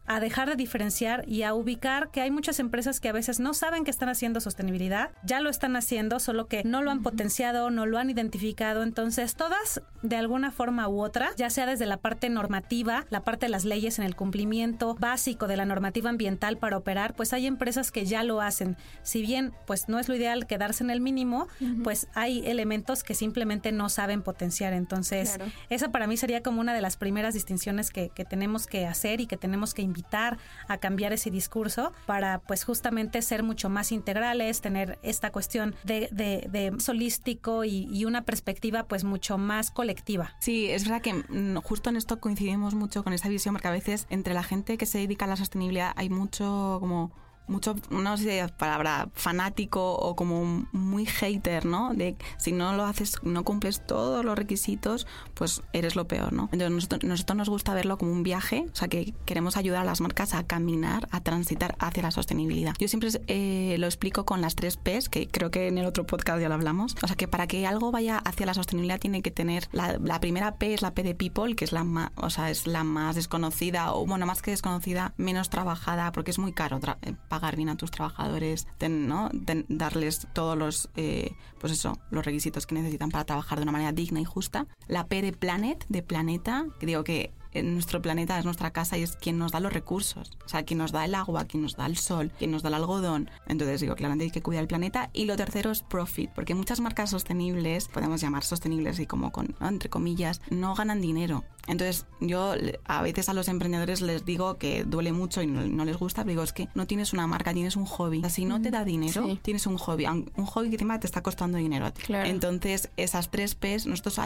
a 0.06 0.20
dejar 0.20 0.48
de 0.48 0.56
diferenciar 0.56 1.24
y 1.28 1.42
a 1.42 1.54
ubicar 1.54 2.10
que 2.10 2.20
hay 2.20 2.30
muchas 2.30 2.58
empresas 2.58 3.00
que 3.00 3.08
a 3.08 3.12
veces 3.12 3.40
no 3.40 3.54
saben 3.54 3.84
que 3.84 3.90
están 3.90 4.08
haciendo 4.08 4.40
sostenibilidad, 4.40 5.10
ya 5.24 5.40
lo 5.40 5.48
están 5.48 5.76
haciendo, 5.76 6.18
solo 6.20 6.46
que 6.46 6.64
no 6.64 6.82
lo 6.82 6.90
han 6.90 7.02
potenciado, 7.02 7.70
no 7.70 7.86
lo 7.86 7.98
han 7.98 8.10
identificado. 8.10 8.82
Entonces, 8.82 9.36
todas 9.36 9.82
de 10.02 10.16
alguna 10.16 10.50
forma 10.50 10.88
u 10.88 11.00
otra, 11.00 11.30
ya 11.36 11.50
sea 11.50 11.66
desde 11.66 11.86
la 11.86 11.98
parte 11.98 12.28
normativa, 12.28 13.06
la 13.10 13.22
parte 13.22 13.46
de 13.46 13.50
las 13.50 13.64
leyes 13.64 13.98
en 13.98 14.04
el 14.04 14.16
cumplimiento 14.16 14.96
básico 14.96 15.46
de 15.46 15.56
la 15.56 15.64
normativa 15.64 16.10
ambiental 16.10 16.58
para 16.58 16.76
operar, 16.76 17.14
pues 17.14 17.32
hay 17.32 17.46
empresas 17.46 17.92
que 17.92 18.04
ya 18.04 18.24
lo 18.24 18.40
hacen. 18.40 18.76
Si 19.02 19.22
bien, 19.22 19.52
pues 19.66 19.88
no 19.88 19.98
es 19.98 20.08
lo 20.08 20.16
ideal 20.16 20.46
quedarse 20.46 20.82
en 20.82 20.90
el 20.90 21.00
mínimo, 21.00 21.48
pues 21.84 22.08
hay 22.14 22.44
elementos 22.46 23.04
que 23.04 23.14
simplemente 23.14 23.70
no 23.72 23.88
saben 23.88 24.22
potenciar. 24.22 24.72
Entonces, 24.72 25.38
esa 25.70 25.92
para 25.92 26.06
mí 26.06 26.16
sería 26.16 26.42
como 26.42 26.60
una 26.60 26.74
de 26.74 26.80
las 26.80 26.96
primeras 26.96 27.34
distinciones 27.34 27.90
que, 27.90 28.10
que 28.10 28.24
tenemos 28.24 28.66
que 28.66 28.86
hacer 28.86 29.20
y 29.20 29.26
que 29.26 29.36
tenemos 29.36 29.74
que 29.74 29.82
invitar 29.92 30.38
a 30.68 30.78
cambiar 30.78 31.12
ese 31.12 31.30
discurso 31.30 31.92
para 32.06 32.38
pues 32.40 32.64
justamente 32.64 33.20
ser 33.22 33.42
mucho 33.42 33.68
más 33.68 33.92
integrales, 33.92 34.60
tener 34.60 34.98
esta 35.02 35.30
cuestión 35.30 35.74
de, 35.84 36.08
de, 36.10 36.72
solístico 36.78 37.64
y, 37.64 37.88
y, 37.92 38.04
una 38.04 38.22
perspectiva 38.24 38.84
pues 38.84 39.04
mucho 39.04 39.38
más 39.38 39.70
colectiva. 39.70 40.34
Sí, 40.40 40.70
es 40.70 40.84
verdad 40.84 41.02
que 41.02 41.14
mm, 41.14 41.56
justo 41.62 41.90
en 41.90 41.96
esto 41.96 42.18
coincidimos 42.18 42.74
mucho 42.74 43.04
con 43.04 43.12
esa 43.12 43.28
visión 43.28 43.54
porque 43.54 43.68
a 43.68 43.72
veces 43.72 44.06
entre 44.10 44.34
la 44.34 44.42
gente 44.42 44.78
que 44.78 44.86
se 44.86 44.98
dedica 44.98 45.26
a 45.26 45.28
la 45.28 45.36
sostenibilidad 45.36 45.92
hay 45.96 46.08
mucho 46.08 46.78
como 46.80 47.12
mucho, 47.46 47.76
no 47.90 48.16
sé 48.16 48.46
si 48.46 48.52
palabra, 48.54 49.08
fanático 49.14 49.94
o 49.94 50.16
como 50.16 50.66
muy 50.72 51.06
hater, 51.06 51.66
¿no? 51.66 51.92
De 51.94 52.16
si 52.38 52.52
no 52.52 52.74
lo 52.74 52.84
haces, 52.84 53.16
no 53.22 53.44
cumples 53.44 53.84
todos 53.86 54.24
los 54.24 54.36
requisitos, 54.36 55.06
pues 55.34 55.62
eres 55.72 55.96
lo 55.96 56.06
peor, 56.06 56.32
¿no? 56.32 56.44
Entonces 56.52 56.70
nosotros, 56.70 57.04
nosotros 57.04 57.36
nos 57.36 57.48
gusta 57.48 57.74
verlo 57.74 57.98
como 57.98 58.12
un 58.12 58.22
viaje, 58.22 58.66
o 58.72 58.76
sea 58.76 58.88
que 58.88 59.14
queremos 59.24 59.56
ayudar 59.56 59.82
a 59.82 59.84
las 59.84 60.00
marcas 60.00 60.34
a 60.34 60.44
caminar, 60.46 61.08
a 61.10 61.20
transitar 61.20 61.76
hacia 61.78 62.02
la 62.02 62.10
sostenibilidad. 62.10 62.74
Yo 62.78 62.88
siempre 62.88 63.10
eh, 63.26 63.76
lo 63.78 63.86
explico 63.86 64.24
con 64.24 64.40
las 64.40 64.54
tres 64.54 64.76
P's, 64.76 65.08
que 65.08 65.28
creo 65.28 65.50
que 65.50 65.68
en 65.68 65.78
el 65.78 65.86
otro 65.86 66.06
podcast 66.06 66.40
ya 66.40 66.48
lo 66.48 66.54
hablamos. 66.54 66.96
O 67.02 67.06
sea 67.06 67.16
que 67.16 67.28
para 67.28 67.46
que 67.46 67.66
algo 67.66 67.90
vaya 67.90 68.18
hacia 68.18 68.46
la 68.46 68.54
sostenibilidad 68.54 69.00
tiene 69.00 69.22
que 69.22 69.30
tener 69.30 69.68
la, 69.72 69.98
la 69.98 70.20
primera 70.20 70.56
P 70.56 70.74
es 70.74 70.82
la 70.82 70.94
P 70.94 71.02
de 71.02 71.14
people, 71.14 71.54
que 71.54 71.64
es 71.64 71.72
la 71.72 71.84
más, 71.84 72.10
o 72.16 72.30
sea, 72.30 72.50
es 72.50 72.66
la 72.66 72.84
más 72.84 73.16
desconocida 73.16 73.92
o 73.92 74.06
bueno, 74.06 74.26
más 74.26 74.42
que 74.42 74.50
desconocida, 74.50 75.14
menos 75.16 75.50
trabajada, 75.50 76.12
porque 76.12 76.30
es 76.30 76.38
muy 76.38 76.52
caro 76.52 76.80
eh, 77.02 77.14
pagar 77.32 77.56
bien 77.56 77.70
a 77.70 77.76
tus 77.76 77.90
trabajadores, 77.90 78.66
¿no? 78.90 79.30
darles 79.68 80.28
todos 80.34 80.54
los, 80.54 80.90
eh, 80.96 81.32
pues 81.58 81.72
eso, 81.72 81.98
los 82.10 82.26
requisitos 82.26 82.66
que 82.66 82.74
necesitan 82.74 83.10
para 83.10 83.24
trabajar 83.24 83.58
de 83.58 83.62
una 83.62 83.72
manera 83.72 83.90
digna 83.90 84.20
y 84.20 84.26
justa. 84.26 84.66
La 84.86 85.06
P 85.06 85.22
de 85.22 85.32
planet, 85.32 85.82
de 85.88 86.02
planeta, 86.02 86.66
que 86.78 86.84
digo 86.84 87.04
que 87.04 87.32
nuestro 87.62 88.02
planeta 88.02 88.38
es 88.38 88.44
nuestra 88.44 88.70
casa 88.70 88.98
y 88.98 89.02
es 89.02 89.16
quien 89.16 89.38
nos 89.38 89.52
da 89.52 89.60
los 89.60 89.72
recursos. 89.72 90.38
O 90.44 90.48
sea, 90.48 90.64
quien 90.64 90.78
nos 90.78 90.92
da 90.92 91.06
el 91.06 91.14
agua, 91.14 91.46
quien 91.46 91.62
nos 91.62 91.74
da 91.76 91.86
el 91.86 91.96
sol, 91.96 92.30
quien 92.38 92.50
nos 92.50 92.62
da 92.62 92.68
el 92.68 92.74
algodón. 92.74 93.30
Entonces 93.46 93.80
digo, 93.80 93.94
claramente 93.94 94.24
hay 94.24 94.30
que 94.30 94.42
cuidar 94.42 94.62
el 94.62 94.68
planeta. 94.68 95.08
Y 95.14 95.24
lo 95.24 95.36
tercero 95.36 95.70
es 95.70 95.82
profit, 95.82 96.30
porque 96.34 96.54
muchas 96.54 96.80
marcas 96.80 97.10
sostenibles, 97.10 97.88
podemos 97.88 98.20
llamar 98.20 98.44
sostenibles 98.44 98.98
y 99.00 99.06
como 99.06 99.32
con, 99.32 99.54
entre 99.60 99.88
comillas, 99.88 100.42
no 100.50 100.74
ganan 100.74 101.00
dinero. 101.00 101.44
Entonces 101.66 102.06
yo 102.20 102.54
a 102.84 103.02
veces 103.02 103.28
a 103.28 103.34
los 103.34 103.48
emprendedores 103.48 104.00
les 104.00 104.24
digo 104.24 104.58
que 104.58 104.84
duele 104.84 105.12
mucho 105.12 105.42
y 105.42 105.46
no, 105.46 105.84
les 105.84 105.96
gusta, 105.96 106.22
pero 106.22 106.30
digo, 106.30 106.42
es 106.42 106.52
que 106.52 106.68
no 106.74 106.86
tienes 106.86 107.12
una 107.12 107.26
marca, 107.26 107.52
tienes 107.52 107.76
un 107.76 107.86
hobby. 107.86 108.18
O 108.18 108.20
sea, 108.20 108.30
si 108.30 108.44
no 108.44 108.60
te 108.60 108.70
da 108.70 108.84
dinero, 108.84 109.38
tienes 109.42 109.66
un 109.66 109.78
hobby. 109.78 110.06
Un 110.06 110.46
hobby 110.46 110.68
que 110.68 110.76
encima 110.76 110.98
te 111.00 111.06
está 111.06 111.22
costando 111.22 111.58
dinero 111.58 111.86
a 111.86 111.90
ti. 111.92 112.02
Entonces 112.12 112.90
esas 112.96 113.30
tres 113.30 113.54
P's, 113.54 113.86
nosotros 113.86 114.20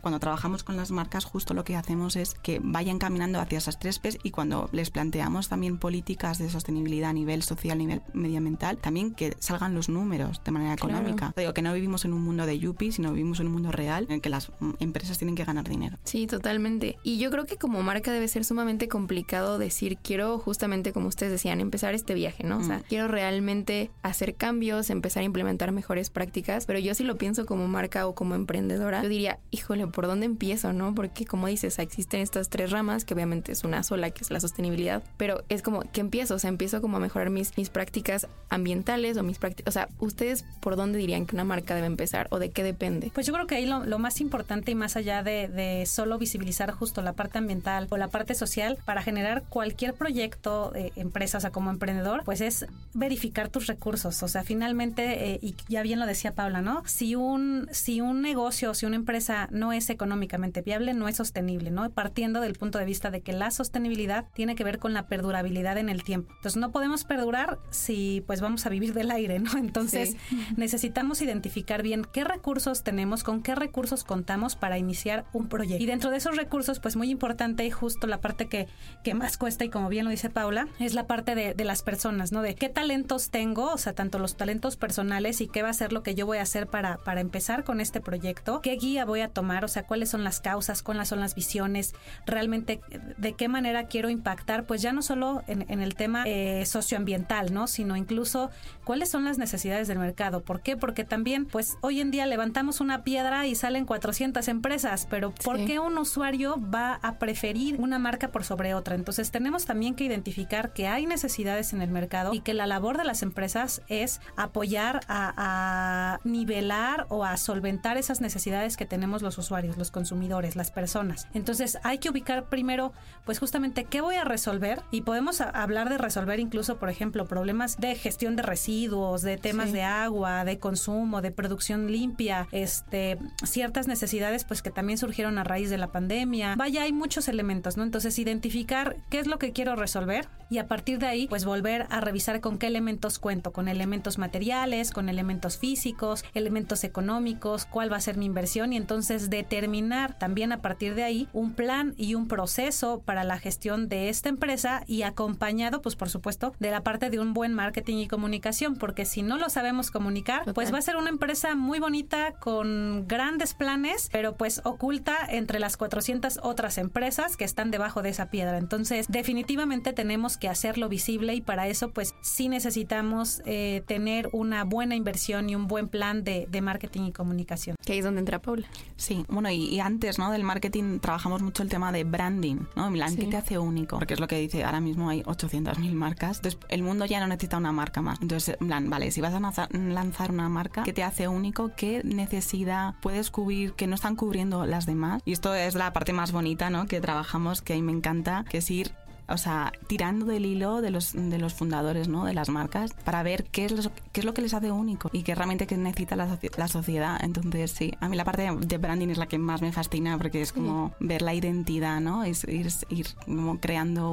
cuando 0.00 0.20
trabajamos 0.20 0.64
con 0.64 0.76
las 0.76 0.90
marcas 0.90 1.24
justo 1.24 1.54
lo 1.54 1.64
que 1.64 1.76
hacemos 1.76 2.16
es 2.16 2.34
que 2.34 2.60
vayan 2.62 2.98
caminando 2.98 3.40
hacia 3.40 3.58
esas 3.58 3.78
tres 3.78 3.98
P's 3.98 4.18
y 4.22 4.30
cuando 4.30 4.68
les 4.72 4.90
planteamos 4.90 5.48
también 5.48 5.78
políticas 5.78 6.38
de 6.38 6.50
sostenibilidad 6.50 7.10
a 7.10 7.12
nivel 7.12 7.42
social, 7.42 7.72
a 7.72 7.78
nivel 7.78 8.02
medioambiental, 8.12 8.78
también 8.78 9.14
que 9.14 9.36
salgan 9.38 9.74
los 9.74 9.88
números 9.88 10.40
de 10.44 10.50
manera 10.50 10.74
económica. 10.74 11.32
Digo 11.36 11.54
que 11.54 11.62
no 11.62 11.72
vivimos 11.72 12.04
en 12.04 12.12
un 12.12 12.22
mundo 12.22 12.46
de 12.46 12.58
yuppie, 12.58 12.92
sino 12.92 13.12
vivimos 13.12 13.40
en 13.40 13.46
un 13.46 13.52
mundo 13.54 13.72
real 13.72 14.04
en 14.08 14.16
el 14.16 14.20
que 14.20 14.28
las 14.28 14.50
empresas 14.78 15.18
tienen 15.18 15.34
que 15.34 15.44
ganar 15.44 15.68
dinero. 15.68 15.98
Sí, 16.04 16.26
totalmente. 16.26 16.81
Y 17.02 17.18
yo 17.18 17.30
creo 17.30 17.46
que 17.46 17.56
como 17.56 17.82
marca 17.82 18.12
debe 18.12 18.28
ser 18.28 18.44
sumamente 18.44 18.88
complicado 18.88 19.58
decir, 19.58 19.98
quiero 20.02 20.38
justamente 20.38 20.92
como 20.92 21.08
ustedes 21.08 21.32
decían, 21.32 21.60
empezar 21.60 21.94
este 21.94 22.14
viaje, 22.14 22.44
¿no? 22.44 22.58
O 22.58 22.62
sea, 22.64 22.82
quiero 22.88 23.08
realmente 23.08 23.90
hacer 24.02 24.34
cambios, 24.34 24.90
empezar 24.90 25.22
a 25.22 25.24
implementar 25.24 25.72
mejores 25.72 26.10
prácticas, 26.10 26.66
pero 26.66 26.78
yo 26.78 26.94
si 26.94 27.04
lo 27.04 27.16
pienso 27.16 27.46
como 27.46 27.68
marca 27.68 28.06
o 28.06 28.14
como 28.14 28.34
emprendedora, 28.34 29.02
yo 29.02 29.08
diría, 29.08 29.38
híjole, 29.50 29.86
¿por 29.86 30.06
dónde 30.06 30.26
empiezo, 30.26 30.72
no? 30.72 30.94
Porque 30.94 31.26
como 31.26 31.46
dices, 31.46 31.78
existen 31.78 32.20
estas 32.20 32.48
tres 32.48 32.70
ramas, 32.70 33.04
que 33.04 33.14
obviamente 33.14 33.52
es 33.52 33.64
una 33.64 33.82
sola, 33.82 34.10
que 34.10 34.22
es 34.22 34.30
la 34.30 34.40
sostenibilidad, 34.40 35.02
pero 35.16 35.44
es 35.48 35.62
como, 35.62 35.82
¿qué 35.92 36.00
empiezo? 36.00 36.34
O 36.34 36.38
sea, 36.38 36.48
empiezo 36.48 36.80
como 36.80 36.96
a 36.96 37.00
mejorar 37.00 37.30
mis, 37.30 37.56
mis 37.56 37.70
prácticas 37.70 38.28
ambientales 38.48 39.16
o 39.16 39.22
mis 39.22 39.38
prácticas, 39.38 39.70
o 39.70 39.72
sea, 39.72 39.88
¿ustedes 39.98 40.44
por 40.60 40.76
dónde 40.76 40.98
dirían 40.98 41.26
que 41.26 41.36
una 41.36 41.44
marca 41.44 41.74
debe 41.74 41.86
empezar 41.86 42.28
o 42.30 42.38
de 42.38 42.50
qué 42.50 42.62
depende? 42.62 43.10
Pues 43.14 43.26
yo 43.26 43.32
creo 43.32 43.46
que 43.46 43.54
ahí 43.54 43.66
lo, 43.66 43.84
lo 43.84 43.98
más 43.98 44.20
importante 44.20 44.72
y 44.72 44.74
más 44.74 44.96
allá 44.96 45.22
de, 45.22 45.48
de 45.48 45.86
solo 45.86 46.18
visibilizar 46.18 46.71
justo 46.72 47.02
la 47.02 47.12
parte 47.12 47.38
ambiental 47.38 47.86
o 47.90 47.96
la 47.96 48.08
parte 48.08 48.34
social 48.34 48.78
para 48.84 49.02
generar 49.02 49.44
cualquier 49.48 49.94
proyecto 49.94 50.70
de 50.70 50.92
empresa, 50.96 51.38
o 51.38 51.40
sea, 51.40 51.50
como 51.50 51.70
emprendedor, 51.70 52.22
pues 52.24 52.40
es 52.40 52.66
verificar 52.94 53.48
tus 53.48 53.66
recursos. 53.66 54.22
O 54.22 54.28
sea, 54.28 54.44
finalmente, 54.44 55.32
eh, 55.32 55.38
y 55.42 55.54
ya 55.68 55.82
bien 55.82 56.00
lo 56.00 56.06
decía 56.06 56.34
Paula, 56.34 56.62
¿no? 56.62 56.82
Si 56.86 57.14
un, 57.14 57.68
si 57.70 58.00
un 58.00 58.22
negocio 58.22 58.70
o 58.70 58.74
si 58.74 58.86
una 58.86 58.96
empresa 58.96 59.48
no 59.50 59.72
es 59.72 59.90
económicamente 59.90 60.62
viable, 60.62 60.94
no 60.94 61.08
es 61.08 61.16
sostenible, 61.16 61.70
¿no? 61.70 61.88
Partiendo 61.90 62.40
del 62.40 62.54
punto 62.54 62.78
de 62.78 62.84
vista 62.84 63.10
de 63.10 63.20
que 63.20 63.32
la 63.32 63.50
sostenibilidad 63.50 64.26
tiene 64.34 64.54
que 64.54 64.64
ver 64.64 64.78
con 64.78 64.94
la 64.94 65.06
perdurabilidad 65.06 65.78
en 65.78 65.88
el 65.88 66.02
tiempo. 66.02 66.32
Entonces, 66.36 66.60
no 66.60 66.72
podemos 66.72 67.04
perdurar 67.04 67.58
si 67.70 68.22
pues 68.26 68.40
vamos 68.40 68.66
a 68.66 68.68
vivir 68.68 68.94
del 68.94 69.10
aire, 69.10 69.38
¿no? 69.38 69.56
Entonces, 69.58 70.16
necesitamos 70.56 71.22
identificar 71.22 71.82
bien 71.82 72.06
qué 72.12 72.24
recursos 72.24 72.82
tenemos, 72.82 73.24
con 73.24 73.42
qué 73.42 73.54
recursos 73.54 74.04
contamos 74.04 74.56
para 74.56 74.78
iniciar 74.78 75.24
un 75.32 75.48
proyecto. 75.48 75.82
Y 75.82 75.86
dentro 75.86 76.10
de 76.10 76.16
esos 76.16 76.36
recursos, 76.36 76.61
pues 76.80 76.96
muy 76.96 77.10
importante 77.10 77.64
y 77.64 77.70
justo 77.70 78.06
la 78.06 78.20
parte 78.20 78.46
que, 78.46 78.68
que 79.04 79.14
más 79.14 79.36
cuesta 79.36 79.64
y 79.64 79.68
como 79.68 79.88
bien 79.88 80.04
lo 80.04 80.10
dice 80.10 80.30
Paula, 80.30 80.68
es 80.78 80.94
la 80.94 81.06
parte 81.06 81.34
de, 81.34 81.54
de, 81.54 81.64
las 81.64 81.82
personas, 81.82 82.32
¿no? 82.32 82.42
De 82.42 82.54
qué 82.54 82.68
talentos 82.68 83.30
tengo, 83.30 83.72
o 83.72 83.78
sea, 83.78 83.92
tanto 83.92 84.18
los 84.18 84.36
talentos 84.36 84.76
personales 84.76 85.40
y 85.40 85.48
qué 85.48 85.62
va 85.62 85.68
a 85.68 85.74
ser 85.74 85.92
lo 85.92 86.02
que 86.02 86.14
yo 86.14 86.26
voy 86.26 86.38
a 86.38 86.42
hacer 86.42 86.66
para, 86.66 86.98
para 86.98 87.20
empezar 87.20 87.64
con 87.64 87.80
este 87.80 88.00
proyecto, 88.00 88.60
qué 88.60 88.76
guía 88.76 89.04
voy 89.04 89.20
a 89.20 89.28
tomar, 89.28 89.64
o 89.64 89.68
sea, 89.68 89.84
cuáles 89.84 90.10
son 90.10 90.24
las 90.24 90.40
causas, 90.40 90.82
cuáles 90.82 91.08
son 91.08 91.20
las 91.20 91.34
visiones, 91.34 91.94
realmente 92.26 92.80
de 93.16 93.32
qué 93.34 93.48
manera 93.48 93.86
quiero 93.86 94.10
impactar, 94.10 94.66
pues 94.66 94.82
ya 94.82 94.92
no 94.92 95.02
solo 95.02 95.42
en, 95.46 95.64
en 95.68 95.80
el 95.80 95.94
tema 95.94 96.24
eh, 96.26 96.64
socioambiental, 96.66 97.52
¿no? 97.52 97.66
Sino 97.66 97.96
incluso 97.96 98.50
cuáles 98.84 99.10
son 99.10 99.24
las 99.24 99.38
necesidades 99.38 99.88
del 99.88 99.98
mercado. 99.98 100.42
¿Por 100.42 100.60
qué? 100.60 100.76
Porque 100.76 101.04
también, 101.04 101.46
pues 101.46 101.76
hoy 101.80 102.00
en 102.00 102.10
día 102.10 102.26
levantamos 102.26 102.80
una 102.80 103.04
piedra 103.04 103.46
y 103.46 103.54
salen 103.54 103.84
400 103.84 104.46
empresas, 104.48 105.06
pero 105.08 105.32
¿por 105.32 105.64
qué 105.64 105.78
un 105.78 105.98
usuario 105.98 106.56
va 106.72 106.98
a 107.02 107.18
preferir 107.18 107.76
una 107.78 107.98
marca 107.98 108.30
por 108.30 108.44
sobre 108.44 108.74
otra. 108.74 108.94
Entonces 108.94 109.30
tenemos 109.30 109.64
también 109.64 109.94
que 109.94 110.04
identificar 110.04 110.72
que 110.72 110.86
hay 110.88 111.06
necesidades 111.06 111.72
en 111.72 111.82
el 111.82 111.90
mercado 111.90 112.34
y 112.34 112.40
que 112.40 112.54
la 112.54 112.66
labor 112.66 112.98
de 112.98 113.04
las 113.04 113.22
empresas 113.22 113.82
es 113.88 114.20
apoyar 114.36 115.00
a, 115.08 116.18
nivelar 116.24 117.06
o 117.08 117.24
a 117.24 117.36
solventar 117.36 117.96
esas 117.96 118.20
necesidades 118.20 118.76
que 118.76 118.86
tenemos 118.86 119.22
los 119.22 119.38
usuarios, 119.38 119.76
los 119.76 119.90
consumidores, 119.90 120.56
las 120.56 120.70
personas. 120.70 121.28
Entonces 121.34 121.78
hay 121.82 121.98
que 121.98 122.10
ubicar 122.10 122.44
primero, 122.44 122.92
pues 123.24 123.38
justamente 123.38 123.84
qué 123.84 124.00
voy 124.00 124.16
a 124.16 124.24
resolver 124.24 124.82
y 124.90 125.02
podemos 125.02 125.40
hablar 125.40 125.88
de 125.88 125.98
resolver 125.98 126.40
incluso, 126.40 126.78
por 126.78 126.90
ejemplo, 126.90 127.26
problemas 127.26 127.76
de 127.78 127.94
gestión 127.94 128.36
de 128.36 128.42
residuos, 128.42 128.71
de 128.72 129.36
temas 129.36 129.72
de 129.72 129.82
agua, 129.82 130.44
de 130.44 130.58
consumo, 130.58 131.20
de 131.20 131.30
producción 131.30 131.92
limpia, 131.92 132.48
este, 132.52 133.18
ciertas 133.44 133.86
necesidades 133.86 134.44
pues 134.44 134.62
que 134.62 134.70
también 134.70 134.98
surgieron 134.98 135.38
a 135.38 135.44
raíz 135.44 135.68
de 135.68 135.76
la 135.76 135.88
pandemia. 135.88 136.56
Vaya, 136.56 136.82
hay 136.82 136.92
muchos 136.92 137.28
elementos, 137.28 137.76
¿no? 137.76 137.82
Entonces, 137.82 138.18
identificar 138.18 138.96
qué 139.10 139.18
es 139.18 139.26
lo 139.26 139.38
que 139.38 139.52
quiero 139.52 139.76
resolver 139.76 140.26
y 140.52 140.58
a 140.58 140.68
partir 140.68 140.98
de 140.98 141.06
ahí, 141.06 141.26
pues 141.28 141.46
volver 141.46 141.86
a 141.88 142.02
revisar 142.02 142.42
con 142.42 142.58
qué 142.58 142.66
elementos 142.66 143.18
cuento, 143.18 143.52
con 143.52 143.68
elementos 143.68 144.18
materiales, 144.18 144.90
con 144.90 145.08
elementos 145.08 145.56
físicos, 145.56 146.26
elementos 146.34 146.84
económicos, 146.84 147.64
cuál 147.64 147.90
va 147.90 147.96
a 147.96 148.00
ser 148.00 148.18
mi 148.18 148.26
inversión 148.26 148.74
y 148.74 148.76
entonces 148.76 149.30
determinar 149.30 150.18
también 150.18 150.52
a 150.52 150.60
partir 150.60 150.94
de 150.94 151.04
ahí 151.04 151.26
un 151.32 151.54
plan 151.54 151.94
y 151.96 152.14
un 152.14 152.28
proceso 152.28 153.00
para 153.00 153.24
la 153.24 153.38
gestión 153.38 153.88
de 153.88 154.10
esta 154.10 154.28
empresa 154.28 154.84
y 154.86 155.04
acompañado, 155.04 155.80
pues 155.80 155.96
por 155.96 156.10
supuesto, 156.10 156.52
de 156.58 156.70
la 156.70 156.82
parte 156.82 157.08
de 157.08 157.18
un 157.18 157.32
buen 157.32 157.54
marketing 157.54 157.96
y 157.96 158.08
comunicación, 158.08 158.76
porque 158.76 159.06
si 159.06 159.22
no 159.22 159.38
lo 159.38 159.48
sabemos 159.48 159.90
comunicar, 159.90 160.52
pues 160.52 160.70
va 160.70 160.78
a 160.78 160.82
ser 160.82 160.96
una 160.96 161.08
empresa 161.08 161.54
muy 161.54 161.78
bonita 161.78 162.34
con 162.34 163.08
grandes 163.08 163.54
planes, 163.54 164.10
pero 164.12 164.36
pues 164.36 164.60
oculta 164.64 165.16
entre 165.30 165.60
las 165.60 165.78
400 165.78 166.40
otras 166.42 166.76
empresas 166.76 167.38
que 167.38 167.44
están 167.44 167.70
debajo 167.70 168.02
de 168.02 168.10
esa 168.10 168.28
piedra. 168.28 168.58
Entonces, 168.58 169.06
definitivamente 169.08 169.94
tenemos 169.94 170.36
que 170.42 170.48
hacerlo 170.48 170.88
visible 170.88 171.36
y 171.36 171.40
para 171.40 171.68
eso, 171.68 171.92
pues 171.92 172.16
sí 172.20 172.48
necesitamos 172.48 173.42
eh, 173.46 173.84
tener 173.86 174.28
una 174.32 174.64
buena 174.64 174.96
inversión 174.96 175.48
y 175.48 175.54
un 175.54 175.68
buen 175.68 175.86
plan 175.86 176.24
de, 176.24 176.48
marketing 176.60 177.02
y 177.02 177.12
comunicación. 177.12 177.76
Que 177.84 177.92
ahí 177.92 178.00
es 178.00 178.04
donde 178.04 178.18
entra 178.18 178.42
Paula. 178.42 178.66
Sí, 178.96 179.24
bueno, 179.28 179.52
y, 179.52 179.78
antes, 179.78 180.18
¿no? 180.18 180.32
Del 180.32 180.42
marketing 180.42 180.98
trabajamos 180.98 181.42
mucho 181.42 181.62
el 181.62 181.68
tema 181.68 181.92
de 181.92 182.02
branding, 182.02 182.56
¿no? 182.74 182.90
Milan, 182.90 183.14
¿qué 183.14 183.26
te 183.26 183.36
hace 183.36 183.56
único? 183.56 183.98
Porque 183.98 184.14
es 184.14 184.20
lo 184.20 184.26
que 184.26 184.36
dice, 184.36 184.64
ahora 184.64 184.80
mismo 184.80 185.10
hay 185.10 185.22
800.000 185.22 185.92
marcas. 185.92 186.38
Entonces, 186.38 186.58
el 186.68 186.82
mundo 186.82 187.04
ya 187.04 187.20
no 187.20 187.28
necesita 187.28 187.58
una 187.58 187.70
marca 187.70 188.02
más. 188.02 188.20
Entonces, 188.20 188.56
en 188.60 188.66
plan, 188.66 188.90
vale, 188.90 189.12
si 189.12 189.20
vas 189.20 189.34
a 189.34 189.68
lanzar 189.70 190.32
una 190.32 190.48
marca, 190.48 190.82
¿qué 190.82 190.92
te 190.92 191.04
hace 191.04 191.28
único? 191.28 191.70
¿Qué 191.76 192.02
necesidad 192.02 192.96
puedes 193.00 193.30
cubrir 193.30 193.74
que 193.74 193.86
no 193.86 193.94
están 193.94 194.16
cubriendo 194.16 194.66
las 194.66 194.86
demás? 194.86 195.22
Y 195.24 195.30
esto 195.30 195.54
es 195.54 195.76
la 195.76 195.92
parte 195.92 196.12
más 196.12 196.32
bonita, 196.32 196.68
¿no? 196.68 196.86
Que 196.86 197.00
trabajamos, 197.00 197.62
que 197.62 197.74
a 197.74 197.76
mí 197.76 197.82
me 197.82 197.92
encanta, 197.92 198.44
que 198.50 198.58
es 198.58 198.68
ir 198.72 198.92
o 199.32 199.38
sea, 199.38 199.72
tirando 199.86 200.26
del 200.26 200.46
hilo 200.46 200.80
de 200.80 200.90
los, 200.90 201.12
de 201.14 201.38
los 201.38 201.54
fundadores, 201.54 202.08
¿no? 202.08 202.24
De 202.24 202.34
las 202.34 202.48
marcas, 202.48 202.92
para 203.04 203.22
ver 203.22 203.44
qué 203.44 203.64
es, 203.64 203.72
lo, 203.72 203.90
qué 204.12 204.20
es 204.20 204.24
lo 204.24 204.34
que 204.34 204.42
les 204.42 204.54
hace 204.54 204.70
único 204.70 205.10
y 205.12 205.22
qué 205.22 205.34
realmente 205.34 205.66
que 205.66 205.76
necesita 205.76 206.16
la, 206.16 206.38
la 206.56 206.68
sociedad. 206.68 207.18
Entonces, 207.22 207.70
sí, 207.72 207.92
a 208.00 208.08
mí 208.08 208.16
la 208.16 208.24
parte 208.24 208.48
de 208.50 208.78
branding 208.78 209.08
es 209.08 209.18
la 209.18 209.26
que 209.26 209.38
más 209.38 209.62
me 209.62 209.72
fascina 209.72 210.18
porque 210.18 210.42
es 210.42 210.52
como 210.52 210.94
ver 211.00 211.22
la 211.22 211.34
identidad, 211.34 212.00
¿no? 212.00 212.24
Es 212.24 212.44
ir, 212.44 212.68
ir 212.90 213.06
como 213.24 213.58
creando 213.58 214.12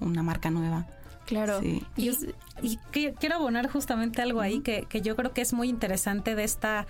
una 0.00 0.22
marca 0.22 0.50
nueva. 0.50 0.86
Claro. 1.26 1.62
Y, 1.62 1.86
y, 2.60 2.78
quiero 2.90 3.36
abonar 3.36 3.70
justamente 3.70 4.20
algo 4.20 4.40
ahí 4.40 4.60
que, 4.60 4.86
que 4.88 5.00
yo 5.00 5.16
creo 5.16 5.32
que 5.32 5.40
es 5.40 5.52
muy 5.52 5.68
interesante 5.68 6.34
de 6.34 6.44
esta 6.44 6.86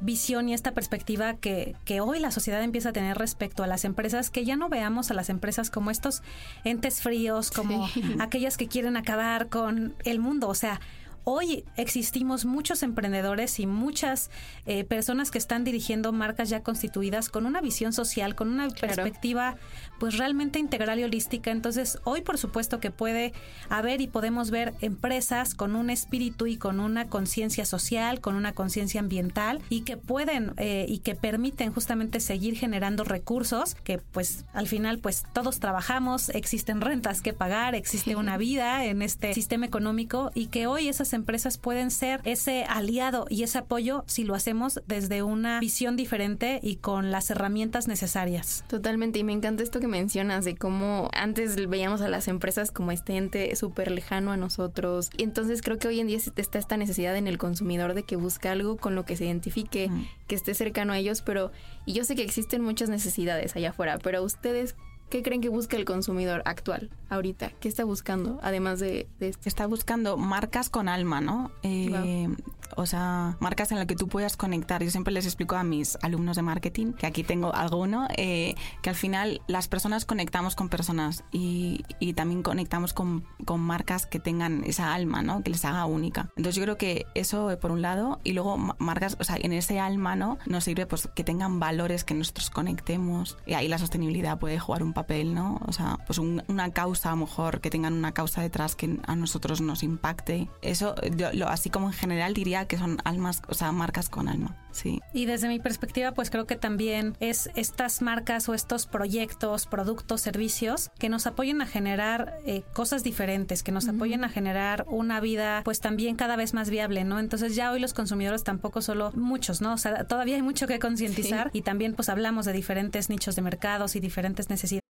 visión 0.00 0.48
y 0.48 0.54
esta 0.54 0.72
perspectiva 0.72 1.34
que, 1.34 1.76
que, 1.84 2.00
hoy 2.00 2.18
la 2.20 2.30
sociedad 2.30 2.62
empieza 2.62 2.90
a 2.90 2.92
tener 2.92 3.18
respecto 3.18 3.62
a 3.62 3.66
las 3.66 3.84
empresas, 3.84 4.30
que 4.30 4.44
ya 4.44 4.56
no 4.56 4.68
veamos 4.68 5.10
a 5.10 5.14
las 5.14 5.28
empresas 5.28 5.70
como 5.70 5.90
estos 5.90 6.22
entes 6.64 7.02
fríos, 7.02 7.50
como 7.50 7.88
aquellas 8.18 8.56
que 8.56 8.68
quieren 8.68 8.96
acabar 8.96 9.48
con 9.48 9.94
el 10.04 10.18
mundo. 10.18 10.48
O 10.48 10.54
sea, 10.54 10.80
Hoy 11.24 11.64
existimos 11.76 12.44
muchos 12.44 12.82
emprendedores 12.82 13.60
y 13.60 13.66
muchas 13.66 14.30
eh, 14.66 14.84
personas 14.84 15.30
que 15.30 15.38
están 15.38 15.64
dirigiendo 15.64 16.12
marcas 16.12 16.48
ya 16.48 16.62
constituidas 16.62 17.28
con 17.28 17.44
una 17.46 17.60
visión 17.60 17.92
social, 17.92 18.34
con 18.34 18.48
una 18.48 18.68
perspectiva 18.70 19.56
pues 19.98 20.16
realmente 20.16 20.58
integral 20.58 20.98
y 20.98 21.04
holística. 21.04 21.50
Entonces, 21.50 21.98
hoy 22.04 22.22
por 22.22 22.38
supuesto 22.38 22.80
que 22.80 22.90
puede 22.90 23.34
haber 23.68 24.00
y 24.00 24.06
podemos 24.06 24.50
ver 24.50 24.72
empresas 24.80 25.54
con 25.54 25.76
un 25.76 25.90
espíritu 25.90 26.46
y 26.46 26.56
con 26.56 26.80
una 26.80 27.08
conciencia 27.08 27.66
social, 27.66 28.20
con 28.20 28.34
una 28.34 28.52
conciencia 28.52 29.00
ambiental 29.00 29.60
y 29.68 29.82
que 29.82 29.98
pueden 29.98 30.54
eh, 30.56 30.86
y 30.88 30.98
que 30.98 31.14
permiten 31.14 31.72
justamente 31.72 32.20
seguir 32.20 32.56
generando 32.56 33.04
recursos 33.04 33.74
que 33.84 33.98
pues 33.98 34.46
al 34.54 34.68
final 34.68 34.98
pues 34.98 35.24
todos 35.34 35.60
trabajamos, 35.60 36.30
existen 36.30 36.80
rentas 36.80 37.20
que 37.20 37.34
pagar, 37.34 37.74
existe 37.74 38.16
una 38.16 38.38
vida 38.38 38.86
en 38.86 39.02
este 39.02 39.34
sistema 39.34 39.66
económico 39.66 40.30
y 40.34 40.46
que 40.46 40.66
hoy 40.66 40.88
esas 40.88 41.09
empresas 41.12 41.58
pueden 41.58 41.90
ser 41.90 42.20
ese 42.24 42.64
aliado 42.64 43.26
y 43.28 43.42
ese 43.42 43.58
apoyo 43.58 44.04
si 44.06 44.24
lo 44.24 44.34
hacemos 44.34 44.80
desde 44.86 45.22
una 45.22 45.60
visión 45.60 45.96
diferente 45.96 46.60
y 46.62 46.76
con 46.76 47.10
las 47.10 47.30
herramientas 47.30 47.88
necesarias. 47.88 48.64
Totalmente, 48.68 49.18
y 49.18 49.24
me 49.24 49.32
encanta 49.32 49.62
esto 49.62 49.80
que 49.80 49.88
mencionas 49.88 50.44
de 50.44 50.56
cómo 50.56 51.08
antes 51.12 51.56
veíamos 51.68 52.00
a 52.00 52.08
las 52.08 52.28
empresas 52.28 52.70
como 52.70 52.92
este 52.92 53.16
ente 53.16 53.54
súper 53.56 53.90
lejano 53.90 54.32
a 54.32 54.36
nosotros. 54.36 55.10
Y 55.16 55.22
entonces 55.22 55.62
creo 55.62 55.78
que 55.78 55.88
hoy 55.88 56.00
en 56.00 56.06
día 56.06 56.18
está 56.18 56.58
esta 56.58 56.76
necesidad 56.76 57.16
en 57.16 57.26
el 57.26 57.38
consumidor 57.38 57.94
de 57.94 58.02
que 58.02 58.16
busque 58.16 58.48
algo 58.48 58.76
con 58.76 58.94
lo 58.94 59.04
que 59.04 59.16
se 59.16 59.26
identifique, 59.26 59.90
que 60.26 60.34
esté 60.34 60.54
cercano 60.54 60.92
a 60.92 60.98
ellos, 60.98 61.22
pero 61.22 61.52
y 61.86 61.94
yo 61.94 62.04
sé 62.04 62.14
que 62.14 62.22
existen 62.22 62.62
muchas 62.62 62.88
necesidades 62.88 63.56
allá 63.56 63.70
afuera, 63.70 63.98
pero 63.98 64.22
ustedes 64.22 64.76
¿Qué 65.10 65.24
creen 65.24 65.40
que 65.40 65.48
busca 65.48 65.76
el 65.76 65.84
consumidor 65.84 66.40
actual, 66.44 66.88
ahorita? 67.08 67.50
¿Qué 67.58 67.66
está 67.66 67.82
buscando, 67.82 68.38
además 68.42 68.78
de, 68.78 69.08
esto? 69.18 69.48
Está 69.48 69.66
buscando 69.66 70.16
marcas 70.16 70.70
con 70.70 70.88
alma, 70.88 71.20
¿no? 71.20 71.50
Eh, 71.64 72.28
o 72.76 72.86
sea, 72.86 73.36
marcas 73.40 73.72
en 73.72 73.78
las 73.78 73.88
que 73.88 73.96
tú 73.96 74.06
puedas 74.06 74.36
conectar. 74.36 74.84
Yo 74.84 74.90
siempre 74.90 75.12
les 75.12 75.26
explico 75.26 75.56
a 75.56 75.64
mis 75.64 75.98
alumnos 76.02 76.36
de 76.36 76.42
marketing, 76.42 76.92
que 76.92 77.06
aquí 77.08 77.24
tengo 77.24 77.52
alguno, 77.52 78.06
eh, 78.16 78.54
que 78.82 78.90
al 78.90 78.94
final 78.94 79.42
las 79.48 79.66
personas 79.66 80.04
conectamos 80.04 80.54
con 80.54 80.68
personas 80.68 81.24
y, 81.32 81.84
y 81.98 82.12
también 82.12 82.44
conectamos 82.44 82.92
con, 82.92 83.24
con, 83.44 83.60
marcas 83.60 84.06
que 84.06 84.20
tengan 84.20 84.62
esa 84.64 84.94
alma, 84.94 85.22
¿no? 85.22 85.42
Que 85.42 85.50
les 85.50 85.64
haga 85.64 85.86
única. 85.86 86.30
Entonces 86.36 86.54
yo 86.54 86.62
creo 86.62 86.76
que 86.76 87.06
eso 87.14 87.50
por 87.60 87.72
un 87.72 87.82
lado 87.82 88.20
y 88.22 88.32
luego 88.32 88.56
marcas, 88.78 89.16
o 89.18 89.24
sea, 89.24 89.36
en 89.40 89.52
ese 89.52 89.80
alma, 89.80 90.14
¿no? 90.14 90.38
Nos 90.46 90.64
sirve 90.64 90.86
pues 90.86 91.08
que 91.16 91.24
tengan 91.24 91.58
valores 91.58 92.04
que 92.04 92.14
nosotros 92.14 92.50
conectemos 92.50 93.36
y 93.44 93.54
ahí 93.54 93.66
la 93.66 93.78
sostenibilidad 93.78 94.38
puede 94.38 94.60
jugar 94.60 94.84
un 94.84 94.92
papel 94.92 94.99
papel, 95.00 95.34
¿no? 95.34 95.60
O 95.66 95.72
sea, 95.72 95.98
pues 96.06 96.18
una 96.18 96.70
causa 96.72 97.08
a 97.08 97.12
lo 97.12 97.18
mejor, 97.18 97.60
que 97.60 97.70
tengan 97.70 97.94
una 97.94 98.12
causa 98.12 98.42
detrás 98.42 98.76
que 98.76 98.98
a 99.06 99.16
nosotros 99.16 99.60
nos 99.60 99.82
impacte. 99.82 100.48
Eso, 100.62 100.94
lo, 101.32 101.48
así 101.48 101.70
como 101.70 101.86
en 101.86 101.94
general 101.94 102.34
diría 102.34 102.66
que 102.66 102.76
son 102.76 102.98
almas, 103.04 103.42
o 103.48 103.54
sea, 103.54 103.72
marcas 103.72 104.08
con 104.08 104.28
alma. 104.28 104.56
Sí. 104.72 105.00
Y 105.12 105.24
desde 105.24 105.48
mi 105.48 105.58
perspectiva, 105.58 106.12
pues 106.12 106.30
creo 106.30 106.46
que 106.46 106.54
también 106.54 107.16
es 107.18 107.50
estas 107.56 108.02
marcas 108.02 108.48
o 108.48 108.54
estos 108.54 108.86
proyectos, 108.86 109.66
productos, 109.66 110.20
servicios 110.20 110.90
que 110.98 111.08
nos 111.08 111.26
apoyen 111.26 111.60
a 111.62 111.66
generar 111.66 112.38
eh, 112.44 112.62
cosas 112.72 113.02
diferentes, 113.02 113.62
que 113.62 113.72
nos 113.72 113.88
apoyen 113.88 114.22
a 114.22 114.28
generar 114.28 114.84
una 114.88 115.20
vida, 115.20 115.62
pues 115.64 115.80
también 115.80 116.14
cada 116.14 116.36
vez 116.36 116.54
más 116.54 116.70
viable, 116.70 117.04
¿no? 117.04 117.18
Entonces 117.18 117.56
ya 117.56 117.72
hoy 117.72 117.80
los 117.80 117.94
consumidores 117.94 118.44
tampoco 118.44 118.82
solo 118.82 119.12
muchos, 119.14 119.60
¿no? 119.60 119.72
O 119.72 119.78
sea, 119.78 120.04
todavía 120.04 120.36
hay 120.36 120.42
mucho 120.42 120.66
que 120.66 120.78
concientizar 120.78 121.50
y 121.52 121.62
también 121.62 121.94
pues 121.94 122.08
hablamos 122.08 122.44
de 122.44 122.52
diferentes 122.52 123.08
nichos 123.08 123.34
de 123.34 123.42
mercados 123.42 123.96
y 123.96 124.00
diferentes 124.00 124.50
necesidades. 124.50 124.89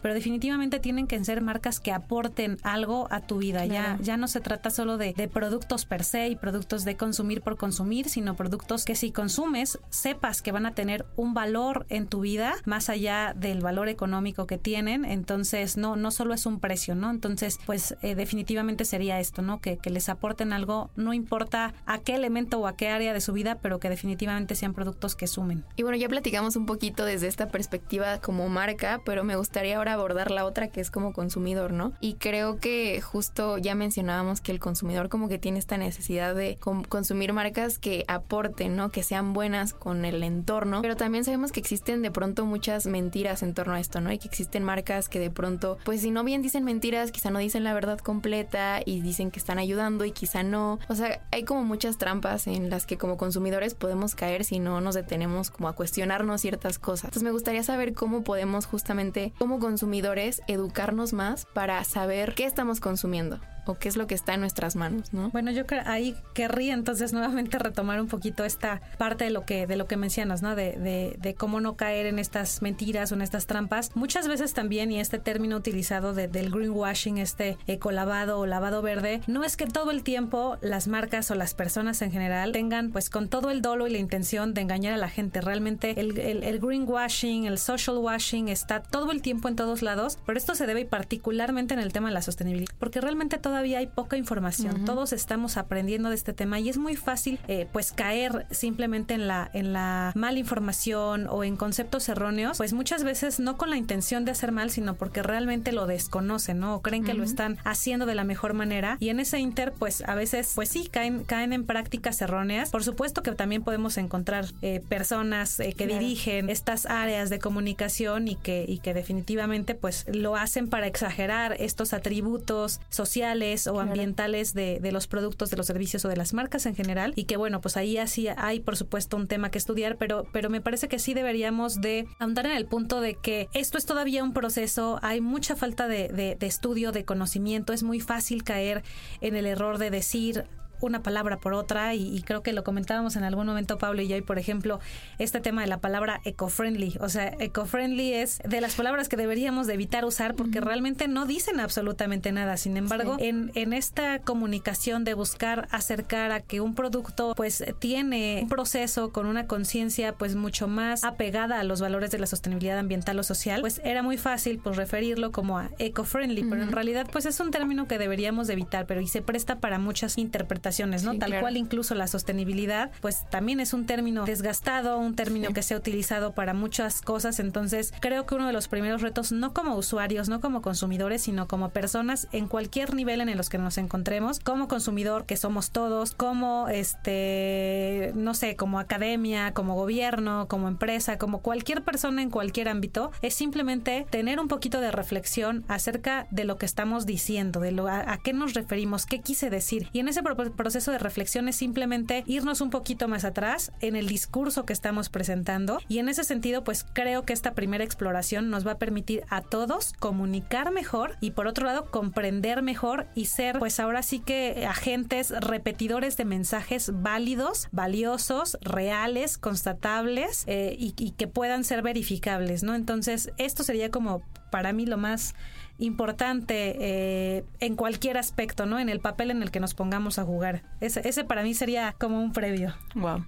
Pero 0.00 0.14
definitivamente 0.14 0.78
tienen 0.78 1.06
que 1.06 1.22
ser 1.24 1.40
marcas 1.40 1.80
que 1.80 1.90
aporten 1.90 2.58
algo 2.62 3.08
a 3.10 3.20
tu 3.20 3.38
vida. 3.38 3.64
Ya, 3.64 3.98
ya 4.00 4.16
no 4.16 4.28
se 4.28 4.40
trata 4.40 4.70
solo 4.70 4.98
de, 4.98 5.14
de, 5.14 5.26
productos 5.26 5.86
per 5.86 6.04
se 6.04 6.28
y 6.28 6.36
productos 6.36 6.84
de 6.84 6.96
consumir 6.96 7.40
por 7.40 7.56
consumir, 7.56 8.08
sino 8.10 8.36
productos 8.36 8.84
que 8.84 8.94
si 8.94 9.10
consumes 9.10 9.78
sepas 9.88 10.42
que 10.42 10.52
van 10.52 10.66
a 10.66 10.74
tener 10.74 11.06
un 11.16 11.32
valor 11.32 11.86
en 11.88 12.06
tu 12.06 12.20
vida 12.20 12.54
más 12.66 12.90
allá 12.90 13.32
del 13.34 13.60
valor 13.60 13.88
económico 13.88 14.46
que 14.46 14.58
tienen. 14.58 15.04
Entonces, 15.04 15.76
no, 15.76 15.96
no 15.96 16.10
solo 16.10 16.34
es 16.34 16.44
un 16.44 16.60
precio, 16.60 16.94
¿no? 16.94 17.10
Entonces, 17.10 17.58
pues 17.64 17.96
eh, 18.02 18.14
definitivamente 18.14 18.84
sería 18.84 19.18
esto, 19.18 19.40
¿no? 19.40 19.60
Que, 19.60 19.78
que 19.78 19.90
les 19.90 20.08
aporten 20.10 20.52
algo, 20.52 20.90
no 20.94 21.14
importa 21.14 21.72
a 21.86 21.98
qué 21.98 22.14
elemento 22.14 22.60
o 22.60 22.66
a 22.66 22.76
qué 22.76 22.88
área 22.88 23.14
de 23.14 23.20
su 23.22 23.32
vida, 23.32 23.56
pero 23.62 23.80
que 23.80 23.88
definitivamente 23.88 24.54
sean 24.54 24.74
productos 24.74 25.16
que 25.16 25.26
sumen. 25.26 25.64
Y 25.76 25.82
bueno, 25.82 25.96
ya 25.96 26.08
platicamos 26.08 26.56
un 26.56 26.66
poquito 26.66 27.04
desde 27.06 27.28
esta 27.28 27.48
perspectiva 27.48 28.20
como 28.20 28.48
marca, 28.48 29.00
pero 29.04 29.24
me 29.24 29.36
gusta 29.36 29.53
gustaría 29.54 29.76
ahora 29.76 29.92
abordar 29.92 30.32
la 30.32 30.46
otra 30.46 30.66
que 30.66 30.80
es 30.80 30.90
como 30.90 31.12
consumidor, 31.12 31.72
¿no? 31.72 31.92
Y 32.00 32.14
creo 32.14 32.58
que 32.58 33.00
justo 33.00 33.56
ya 33.56 33.76
mencionábamos 33.76 34.40
que 34.40 34.50
el 34.50 34.58
consumidor 34.58 35.08
como 35.08 35.28
que 35.28 35.38
tiene 35.38 35.60
esta 35.60 35.78
necesidad 35.78 36.34
de 36.34 36.58
consumir 36.88 37.32
marcas 37.32 37.78
que 37.78 38.04
aporten, 38.08 38.74
¿no? 38.74 38.90
Que 38.90 39.04
sean 39.04 39.32
buenas 39.32 39.72
con 39.72 40.04
el 40.04 40.24
entorno, 40.24 40.82
pero 40.82 40.96
también 40.96 41.22
sabemos 41.22 41.52
que 41.52 41.60
existen 41.60 42.02
de 42.02 42.10
pronto 42.10 42.46
muchas 42.46 42.86
mentiras 42.86 43.44
en 43.44 43.54
torno 43.54 43.74
a 43.74 43.80
esto, 43.80 44.00
¿no? 44.00 44.10
Y 44.10 44.18
que 44.18 44.26
existen 44.26 44.64
marcas 44.64 45.08
que 45.08 45.20
de 45.20 45.30
pronto, 45.30 45.78
pues 45.84 46.00
si 46.00 46.10
no 46.10 46.24
bien 46.24 46.42
dicen 46.42 46.64
mentiras, 46.64 47.12
quizá 47.12 47.30
no 47.30 47.38
dicen 47.38 47.62
la 47.62 47.74
verdad 47.74 48.00
completa 48.00 48.80
y 48.84 49.02
dicen 49.02 49.30
que 49.30 49.38
están 49.38 49.60
ayudando 49.60 50.04
y 50.04 50.10
quizá 50.10 50.42
no. 50.42 50.80
O 50.88 50.96
sea, 50.96 51.20
hay 51.30 51.44
como 51.44 51.62
muchas 51.62 51.96
trampas 51.96 52.48
en 52.48 52.70
las 52.70 52.86
que 52.86 52.98
como 52.98 53.16
consumidores 53.16 53.74
podemos 53.74 54.16
caer 54.16 54.44
si 54.44 54.58
no 54.58 54.80
nos 54.80 54.96
detenemos 54.96 55.52
como 55.52 55.68
a 55.68 55.74
cuestionarnos 55.74 56.40
ciertas 56.40 56.80
cosas. 56.80 57.04
Entonces 57.04 57.22
me 57.22 57.30
gustaría 57.30 57.62
saber 57.62 57.94
cómo 57.94 58.24
podemos 58.24 58.66
justamente 58.66 59.32
como 59.44 59.58
consumidores 59.58 60.40
educarnos 60.46 61.12
más 61.12 61.44
para 61.44 61.84
saber 61.84 62.32
qué 62.34 62.46
estamos 62.46 62.80
consumiendo. 62.80 63.40
O 63.66 63.78
qué 63.78 63.88
es 63.88 63.96
lo 63.96 64.06
que 64.06 64.14
está 64.14 64.34
en 64.34 64.40
nuestras 64.40 64.76
manos, 64.76 65.12
¿no? 65.12 65.30
Bueno, 65.30 65.50
yo 65.50 65.64
ahí 65.86 66.16
querría 66.34 66.74
entonces 66.74 67.12
nuevamente 67.12 67.58
retomar 67.58 68.00
un 68.00 68.08
poquito 68.08 68.44
esta 68.44 68.80
parte 68.98 69.24
de 69.24 69.30
lo 69.30 69.44
que 69.44 69.66
de 69.66 69.76
lo 69.76 69.86
que 69.86 69.96
mencionas, 69.96 70.42
¿no? 70.42 70.54
De, 70.54 70.72
de, 70.72 71.16
de 71.18 71.34
cómo 71.34 71.60
no 71.60 71.76
caer 71.76 72.06
en 72.06 72.18
estas 72.18 72.62
mentiras 72.62 73.12
o 73.12 73.14
en 73.14 73.22
estas 73.22 73.46
trampas. 73.46 73.90
Muchas 73.94 74.28
veces 74.28 74.54
también 74.54 74.92
y 74.92 75.00
este 75.00 75.18
término 75.18 75.56
utilizado 75.56 76.14
de, 76.14 76.28
del 76.28 76.50
greenwashing, 76.50 77.18
este 77.18 77.56
ecolavado 77.66 78.38
o 78.38 78.46
lavado 78.46 78.82
verde, 78.82 79.20
no 79.26 79.44
es 79.44 79.56
que 79.56 79.66
todo 79.66 79.90
el 79.90 80.02
tiempo 80.02 80.58
las 80.60 80.88
marcas 80.88 81.30
o 81.30 81.34
las 81.34 81.54
personas 81.54 82.02
en 82.02 82.12
general 82.12 82.52
tengan 82.52 82.90
pues 82.90 83.10
con 83.10 83.28
todo 83.28 83.50
el 83.50 83.62
dolo 83.62 83.86
y 83.86 83.90
la 83.90 83.98
intención 83.98 84.54
de 84.54 84.60
engañar 84.60 84.94
a 84.94 84.98
la 84.98 85.08
gente. 85.08 85.40
Realmente 85.40 86.00
el, 86.00 86.18
el, 86.18 86.42
el 86.42 86.60
greenwashing, 86.60 87.46
el 87.46 87.58
social 87.58 87.98
washing 87.98 88.48
está 88.48 88.82
todo 88.82 89.12
el 89.12 89.22
tiempo 89.22 89.48
en 89.48 89.56
todos 89.56 89.82
lados, 89.82 90.18
pero 90.26 90.38
esto 90.38 90.54
se 90.54 90.66
debe 90.66 90.84
particularmente 90.84 91.74
en 91.74 91.80
el 91.80 91.92
tema 91.92 92.08
de 92.08 92.14
la 92.14 92.22
sostenibilidad, 92.22 92.74
porque 92.78 93.00
realmente 93.00 93.38
todavía 93.54 93.78
hay 93.78 93.86
poca 93.86 94.16
información. 94.16 94.84
Todos 94.84 95.12
estamos 95.12 95.56
aprendiendo 95.56 96.08
de 96.08 96.16
este 96.16 96.32
tema 96.32 96.58
y 96.58 96.68
es 96.68 96.76
muy 96.76 96.96
fácil 96.96 97.38
eh, 97.46 97.68
pues 97.72 97.92
caer 97.92 98.46
simplemente 98.50 99.14
en 99.14 99.28
la 99.28 99.48
en 99.52 99.72
la 99.72 100.10
mala 100.16 100.40
información 100.40 101.28
o 101.30 101.44
en 101.44 101.54
conceptos 101.54 102.08
erróneos, 102.08 102.58
pues 102.58 102.72
muchas 102.72 103.04
veces 103.04 103.38
no 103.38 103.56
con 103.56 103.70
la 103.70 103.76
intención 103.76 104.24
de 104.24 104.32
hacer 104.32 104.50
mal, 104.50 104.70
sino 104.70 104.94
porque 104.94 105.22
realmente 105.22 105.70
lo 105.70 105.86
desconocen, 105.86 106.58
¿no? 106.58 106.74
O 106.74 106.82
creen 106.82 107.04
que 107.04 107.14
lo 107.14 107.22
están 107.22 107.58
haciendo 107.62 108.06
de 108.06 108.16
la 108.16 108.24
mejor 108.24 108.54
manera 108.54 108.96
y 108.98 109.10
en 109.10 109.20
ese 109.20 109.38
inter 109.38 109.72
pues 109.78 110.02
a 110.04 110.16
veces 110.16 110.50
pues 110.56 110.68
sí 110.68 110.88
caen 110.90 111.22
caen 111.22 111.52
en 111.52 111.64
prácticas 111.64 112.20
erróneas. 112.22 112.70
Por 112.70 112.82
supuesto 112.82 113.22
que 113.22 113.30
también 113.30 113.62
podemos 113.62 113.98
encontrar 113.98 114.46
eh, 114.62 114.82
personas 114.88 115.60
eh, 115.60 115.74
que 115.74 115.86
dirigen 115.86 116.50
estas 116.50 116.86
áreas 116.86 117.30
de 117.30 117.38
comunicación 117.38 118.26
y 118.26 118.34
que 118.34 118.64
y 118.66 118.78
que 118.78 118.94
definitivamente 118.94 119.76
pues 119.76 120.06
lo 120.12 120.34
hacen 120.34 120.68
para 120.68 120.88
exagerar 120.88 121.54
estos 121.60 121.92
atributos 121.92 122.80
sociales 122.90 123.43
o 123.66 123.80
ambientales 123.80 124.54
de, 124.54 124.78
de, 124.80 124.92
los 124.92 125.06
productos, 125.06 125.50
de 125.50 125.56
los 125.56 125.66
servicios 125.66 126.04
o 126.04 126.08
de 126.08 126.16
las 126.16 126.32
marcas 126.32 126.66
en 126.66 126.74
general. 126.74 127.12
Y 127.16 127.24
que 127.24 127.36
bueno, 127.36 127.60
pues 127.60 127.76
ahí 127.76 127.98
así 127.98 128.28
hay 128.28 128.60
por 128.60 128.76
supuesto 128.76 129.16
un 129.16 129.26
tema 129.26 129.50
que 129.50 129.58
estudiar, 129.58 129.96
pero, 129.96 130.26
pero 130.32 130.50
me 130.50 130.60
parece 130.60 130.88
que 130.88 130.98
sí 130.98 131.14
deberíamos 131.14 131.80
de 131.80 132.06
ahondar 132.18 132.46
en 132.46 132.52
el 132.52 132.66
punto 132.66 133.00
de 133.00 133.14
que 133.14 133.48
esto 133.52 133.78
es 133.78 133.86
todavía 133.86 134.24
un 134.24 134.32
proceso, 134.32 134.98
hay 135.02 135.20
mucha 135.20 135.56
falta 135.56 135.88
de, 135.88 136.08
de, 136.08 136.36
de 136.36 136.46
estudio, 136.46 136.92
de 136.92 137.04
conocimiento, 137.04 137.72
es 137.72 137.82
muy 137.82 138.00
fácil 138.00 138.44
caer 138.44 138.82
en 139.20 139.36
el 139.36 139.46
error 139.46 139.78
de 139.78 139.90
decir 139.90 140.46
una 140.86 141.02
palabra 141.02 141.38
por 141.38 141.54
otra 141.54 141.94
y, 141.94 142.14
y, 142.14 142.22
creo 142.22 142.42
que 142.42 142.52
lo 142.52 142.64
comentábamos 142.64 143.16
en 143.16 143.24
algún 143.24 143.46
momento 143.46 143.78
Pablo 143.78 144.02
y 144.02 144.08
yo, 144.08 144.16
y 144.16 144.22
por 144.22 144.38
ejemplo, 144.38 144.80
este 145.18 145.40
tema 145.40 145.62
de 145.62 145.68
la 145.68 145.78
palabra 145.78 146.20
eco-friendly. 146.24 146.98
O 147.00 147.08
sea, 147.08 147.34
eco-friendly 147.38 148.14
es 148.14 148.40
de 148.44 148.60
las 148.60 148.74
palabras 148.74 149.08
que 149.08 149.16
deberíamos 149.16 149.66
de 149.66 149.74
evitar 149.74 150.04
usar 150.04 150.34
porque 150.34 150.60
realmente 150.60 151.08
no 151.08 151.26
dicen 151.26 151.60
absolutamente 151.60 152.32
nada. 152.32 152.56
Sin 152.56 152.76
embargo, 152.76 153.16
sí. 153.18 153.26
en, 153.26 153.50
en 153.54 153.72
esta 153.72 154.20
comunicación 154.20 155.04
de 155.04 155.14
buscar 155.14 155.68
acercar 155.70 156.32
a 156.32 156.40
que 156.40 156.60
un 156.60 156.74
producto 156.74 157.34
pues 157.36 157.64
tiene 157.78 158.40
un 158.42 158.48
proceso 158.48 159.12
con 159.12 159.26
una 159.26 159.46
conciencia 159.46 160.14
pues 160.14 160.36
mucho 160.36 160.68
más 160.68 161.04
apegada 161.04 161.60
a 161.60 161.64
los 161.64 161.80
valores 161.80 162.10
de 162.10 162.18
la 162.18 162.26
sostenibilidad 162.26 162.78
ambiental 162.78 163.18
o 163.18 163.22
social, 163.22 163.60
pues 163.60 163.80
era 163.84 164.02
muy 164.02 164.18
fácil 164.18 164.60
pues 164.62 164.76
referirlo 164.76 165.32
como 165.32 165.58
a 165.58 165.70
eco-friendly, 165.78 166.42
uh 166.42 166.44
-huh. 166.44 166.50
pero 166.50 166.62
en 166.62 166.72
realidad 166.72 167.06
pues 167.10 167.26
es 167.26 167.38
un 167.40 167.50
término 167.50 167.86
que 167.86 167.98
deberíamos 167.98 168.46
de 168.46 168.54
evitar, 168.54 168.86
pero 168.86 169.00
y 169.00 169.08
se 169.08 169.22
presta 169.22 169.56
para 169.60 169.78
muchas 169.78 170.18
interpretaciones, 170.18 170.73
¿no? 171.04 171.12
Sí, 171.12 171.18
Tal 171.18 171.28
claro. 171.30 171.42
cual 171.42 171.56
incluso 171.56 171.94
la 171.94 172.06
sostenibilidad 172.06 172.90
pues 173.00 173.28
también 173.30 173.60
es 173.60 173.72
un 173.72 173.86
término 173.86 174.24
desgastado, 174.24 174.98
un 174.98 175.14
término 175.14 175.48
sí. 175.48 175.54
que 175.54 175.62
se 175.62 175.74
ha 175.74 175.76
utilizado 175.76 176.32
para 176.32 176.54
muchas 176.54 177.00
cosas, 177.00 177.40
entonces 177.40 177.92
creo 178.00 178.26
que 178.26 178.34
uno 178.34 178.46
de 178.46 178.52
los 178.52 178.68
primeros 178.68 179.02
retos 179.02 179.32
no 179.32 179.52
como 179.52 179.76
usuarios, 179.76 180.28
no 180.28 180.40
como 180.40 180.62
consumidores, 180.62 181.22
sino 181.22 181.46
como 181.46 181.70
personas 181.70 182.28
en 182.32 182.48
cualquier 182.48 182.94
nivel 182.94 183.20
en 183.20 183.36
los 183.36 183.48
que 183.48 183.58
nos 183.58 183.78
encontremos, 183.78 184.40
como 184.40 184.68
consumidor 184.68 185.24
que 185.24 185.36
somos 185.36 185.70
todos, 185.70 186.14
como 186.14 186.68
este 186.68 188.12
no 188.14 188.34
sé, 188.34 188.56
como 188.56 188.78
academia, 188.78 189.52
como 189.52 189.74
gobierno, 189.74 190.46
como 190.48 190.68
empresa, 190.68 191.18
como 191.18 191.40
cualquier 191.40 191.82
persona 191.82 192.22
en 192.22 192.30
cualquier 192.30 192.68
ámbito, 192.68 193.10
es 193.22 193.34
simplemente 193.34 194.06
tener 194.10 194.40
un 194.40 194.48
poquito 194.48 194.80
de 194.80 194.90
reflexión 194.90 195.64
acerca 195.68 196.26
de 196.30 196.44
lo 196.44 196.56
que 196.58 196.66
estamos 196.66 197.06
diciendo, 197.06 197.60
de 197.60 197.72
lo 197.72 197.88
a, 197.88 198.12
a 198.12 198.18
qué 198.18 198.32
nos 198.32 198.54
referimos, 198.54 199.06
qué 199.06 199.20
quise 199.20 199.50
decir. 199.50 199.88
Y 199.92 200.00
en 200.00 200.08
ese 200.08 200.22
proceso 200.54 200.90
de 200.90 200.98
reflexión 200.98 201.48
es 201.48 201.56
simplemente 201.56 202.24
irnos 202.26 202.60
un 202.60 202.70
poquito 202.70 203.08
más 203.08 203.24
atrás 203.24 203.72
en 203.80 203.96
el 203.96 204.06
discurso 204.06 204.64
que 204.64 204.72
estamos 204.72 205.08
presentando 205.08 205.78
y 205.88 205.98
en 205.98 206.08
ese 206.08 206.24
sentido 206.24 206.64
pues 206.64 206.84
creo 206.92 207.24
que 207.24 207.32
esta 207.32 207.54
primera 207.54 207.84
exploración 207.84 208.50
nos 208.50 208.66
va 208.66 208.72
a 208.72 208.78
permitir 208.78 209.24
a 209.28 209.42
todos 209.42 209.92
comunicar 209.98 210.72
mejor 210.72 211.16
y 211.20 211.32
por 211.32 211.46
otro 211.46 211.66
lado 211.66 211.90
comprender 211.90 212.62
mejor 212.62 213.06
y 213.14 213.26
ser 213.26 213.58
pues 213.58 213.80
ahora 213.80 214.02
sí 214.02 214.20
que 214.20 214.66
agentes 214.66 215.30
repetidores 215.30 216.16
de 216.16 216.24
mensajes 216.24 216.90
válidos, 216.92 217.68
valiosos, 217.72 218.58
reales, 218.60 219.38
constatables 219.38 220.44
eh, 220.46 220.76
y, 220.78 220.94
y 220.96 221.12
que 221.12 221.26
puedan 221.26 221.64
ser 221.64 221.82
verificables, 221.82 222.62
¿no? 222.62 222.74
Entonces 222.74 223.30
esto 223.36 223.62
sería 223.62 223.90
como 223.90 224.22
para 224.50 224.72
mí 224.72 224.86
lo 224.86 224.96
más 224.96 225.34
importante 225.78 226.76
eh, 226.78 227.44
en 227.60 227.74
cualquier 227.74 228.16
aspecto, 228.16 228.66
¿no? 228.66 228.78
En 228.78 228.88
el 228.88 229.00
papel 229.00 229.30
en 229.30 229.42
el 229.42 229.50
que 229.50 229.60
nos 229.60 229.74
pongamos 229.74 230.18
a 230.18 230.24
jugar. 230.24 230.62
Ese, 230.80 231.06
ese 231.08 231.24
para 231.24 231.42
mí 231.42 231.54
sería 231.54 231.94
como 231.98 232.22
un 232.22 232.32
previo. 232.32 232.74
Wow. 232.94 233.24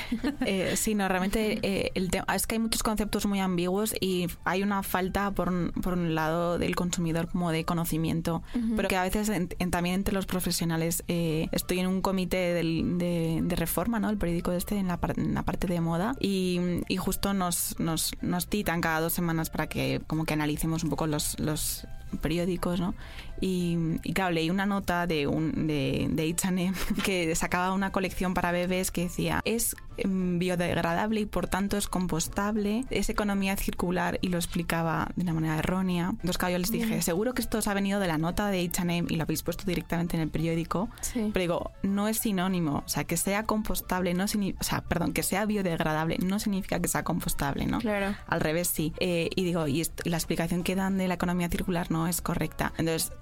eh, 0.46 0.74
sí, 0.76 0.94
no, 0.94 1.08
realmente 1.08 1.58
eh, 1.62 1.92
el 1.94 2.10
es 2.34 2.46
que 2.46 2.54
hay 2.54 2.58
muchos 2.58 2.82
conceptos 2.82 3.26
muy 3.26 3.40
ambiguos 3.40 3.94
y 4.00 4.28
hay 4.44 4.62
una 4.62 4.82
falta 4.82 5.30
por, 5.32 5.72
por 5.80 5.94
un 5.94 6.14
lado 6.14 6.58
del 6.58 6.74
consumidor 6.74 7.28
como 7.28 7.52
de 7.52 7.64
conocimiento, 7.64 8.42
uh 8.54 8.58
-huh. 8.58 8.76
pero 8.76 8.88
que 8.88 8.96
a 8.96 9.02
veces 9.02 9.28
en, 9.28 9.48
en, 9.58 9.70
también 9.70 9.96
entre 9.96 10.14
los 10.14 10.26
profesionales 10.26 11.04
eh, 11.08 11.48
estoy 11.52 11.80
en 11.80 11.86
un 11.86 12.00
comité 12.00 12.54
del, 12.54 12.98
de, 12.98 13.40
de, 13.42 13.56
reforma, 13.56 14.00
¿no? 14.00 14.08
El 14.08 14.16
periódico 14.16 14.52
este 14.52 14.76
en 14.78 14.88
la, 14.88 14.98
en 15.16 15.34
la 15.34 15.42
parte 15.42 15.66
de 15.66 15.80
moda 15.80 16.14
y, 16.18 16.60
y 16.88 16.96
justo 16.96 17.34
nos, 17.34 17.78
nos, 17.78 18.12
nos 18.22 18.48
titan 18.48 18.80
cada 18.80 19.00
dos 19.00 19.12
semanas 19.12 19.50
para 19.50 19.68
que 19.68 20.00
como 20.06 20.24
que 20.24 20.34
analicemos 20.34 20.82
un 20.84 20.90
poco 20.90 21.06
los, 21.06 21.38
los 21.38 21.86
periódicos, 22.20 22.80
¿no? 22.80 22.94
Y, 23.40 23.76
y, 24.02 24.12
claro, 24.12 24.32
leí 24.32 24.50
una 24.50 24.66
nota 24.66 25.06
de 25.06 25.26
un 25.26 25.66
de, 25.66 26.08
de 26.10 26.30
H&M 26.30 26.72
que 27.04 27.34
sacaba 27.34 27.72
una 27.72 27.92
colección 27.92 28.34
para 28.34 28.52
bebés 28.52 28.90
que 28.90 29.02
decía 29.02 29.40
es 29.44 29.74
biodegradable 30.04 31.20
y 31.20 31.26
por 31.26 31.46
tanto 31.46 31.76
es 31.76 31.86
compostable, 31.86 32.84
es 32.90 33.08
economía 33.10 33.56
circular 33.56 34.18
y 34.22 34.28
lo 34.28 34.38
explicaba 34.38 35.08
de 35.16 35.22
una 35.22 35.34
manera 35.34 35.58
errónea. 35.58 36.10
Entonces 36.10 36.38
claro, 36.38 36.52
yo 36.52 36.58
les 36.58 36.70
dije, 36.70 36.98
mm. 36.98 37.02
seguro 37.02 37.34
que 37.34 37.42
esto 37.42 37.58
os 37.58 37.68
ha 37.68 37.74
venido 37.74 38.00
de 38.00 38.06
la 38.06 38.18
nota 38.18 38.48
de 38.48 38.64
H&M 38.64 39.06
y 39.08 39.16
lo 39.16 39.24
habéis 39.24 39.42
puesto 39.42 39.64
directamente 39.64 40.16
en 40.16 40.22
el 40.22 40.30
periódico, 40.30 40.88
sí. 41.00 41.30
pero 41.32 41.40
digo, 41.40 41.70
no 41.82 42.08
es 42.08 42.18
sinónimo, 42.18 42.82
o 42.84 42.88
sea, 42.88 43.04
que 43.04 43.16
sea 43.16 43.44
compostable, 43.44 44.14
no 44.14 44.24
o 44.24 44.64
sea, 44.64 44.82
perdón, 44.82 45.12
que 45.12 45.22
sea 45.22 45.44
biodegradable 45.44 46.18
no 46.18 46.38
significa 46.38 46.80
que 46.80 46.88
sea 46.88 47.04
compostable, 47.04 47.66
¿no? 47.66 47.78
Claro. 47.78 48.14
Al 48.26 48.40
revés 48.40 48.68
sí. 48.68 48.92
Eh, 49.00 49.30
y 49.34 49.44
digo, 49.44 49.66
y 49.66 49.86
la 50.04 50.16
explicación 50.16 50.62
que 50.62 50.74
dan 50.74 50.98
de 50.98 51.08
la 51.08 51.14
economía 51.14 51.48
circular 51.48 51.90
no 51.90 52.06
es 52.06 52.20
correcta. 52.20 52.72
Entonces, 52.78 53.12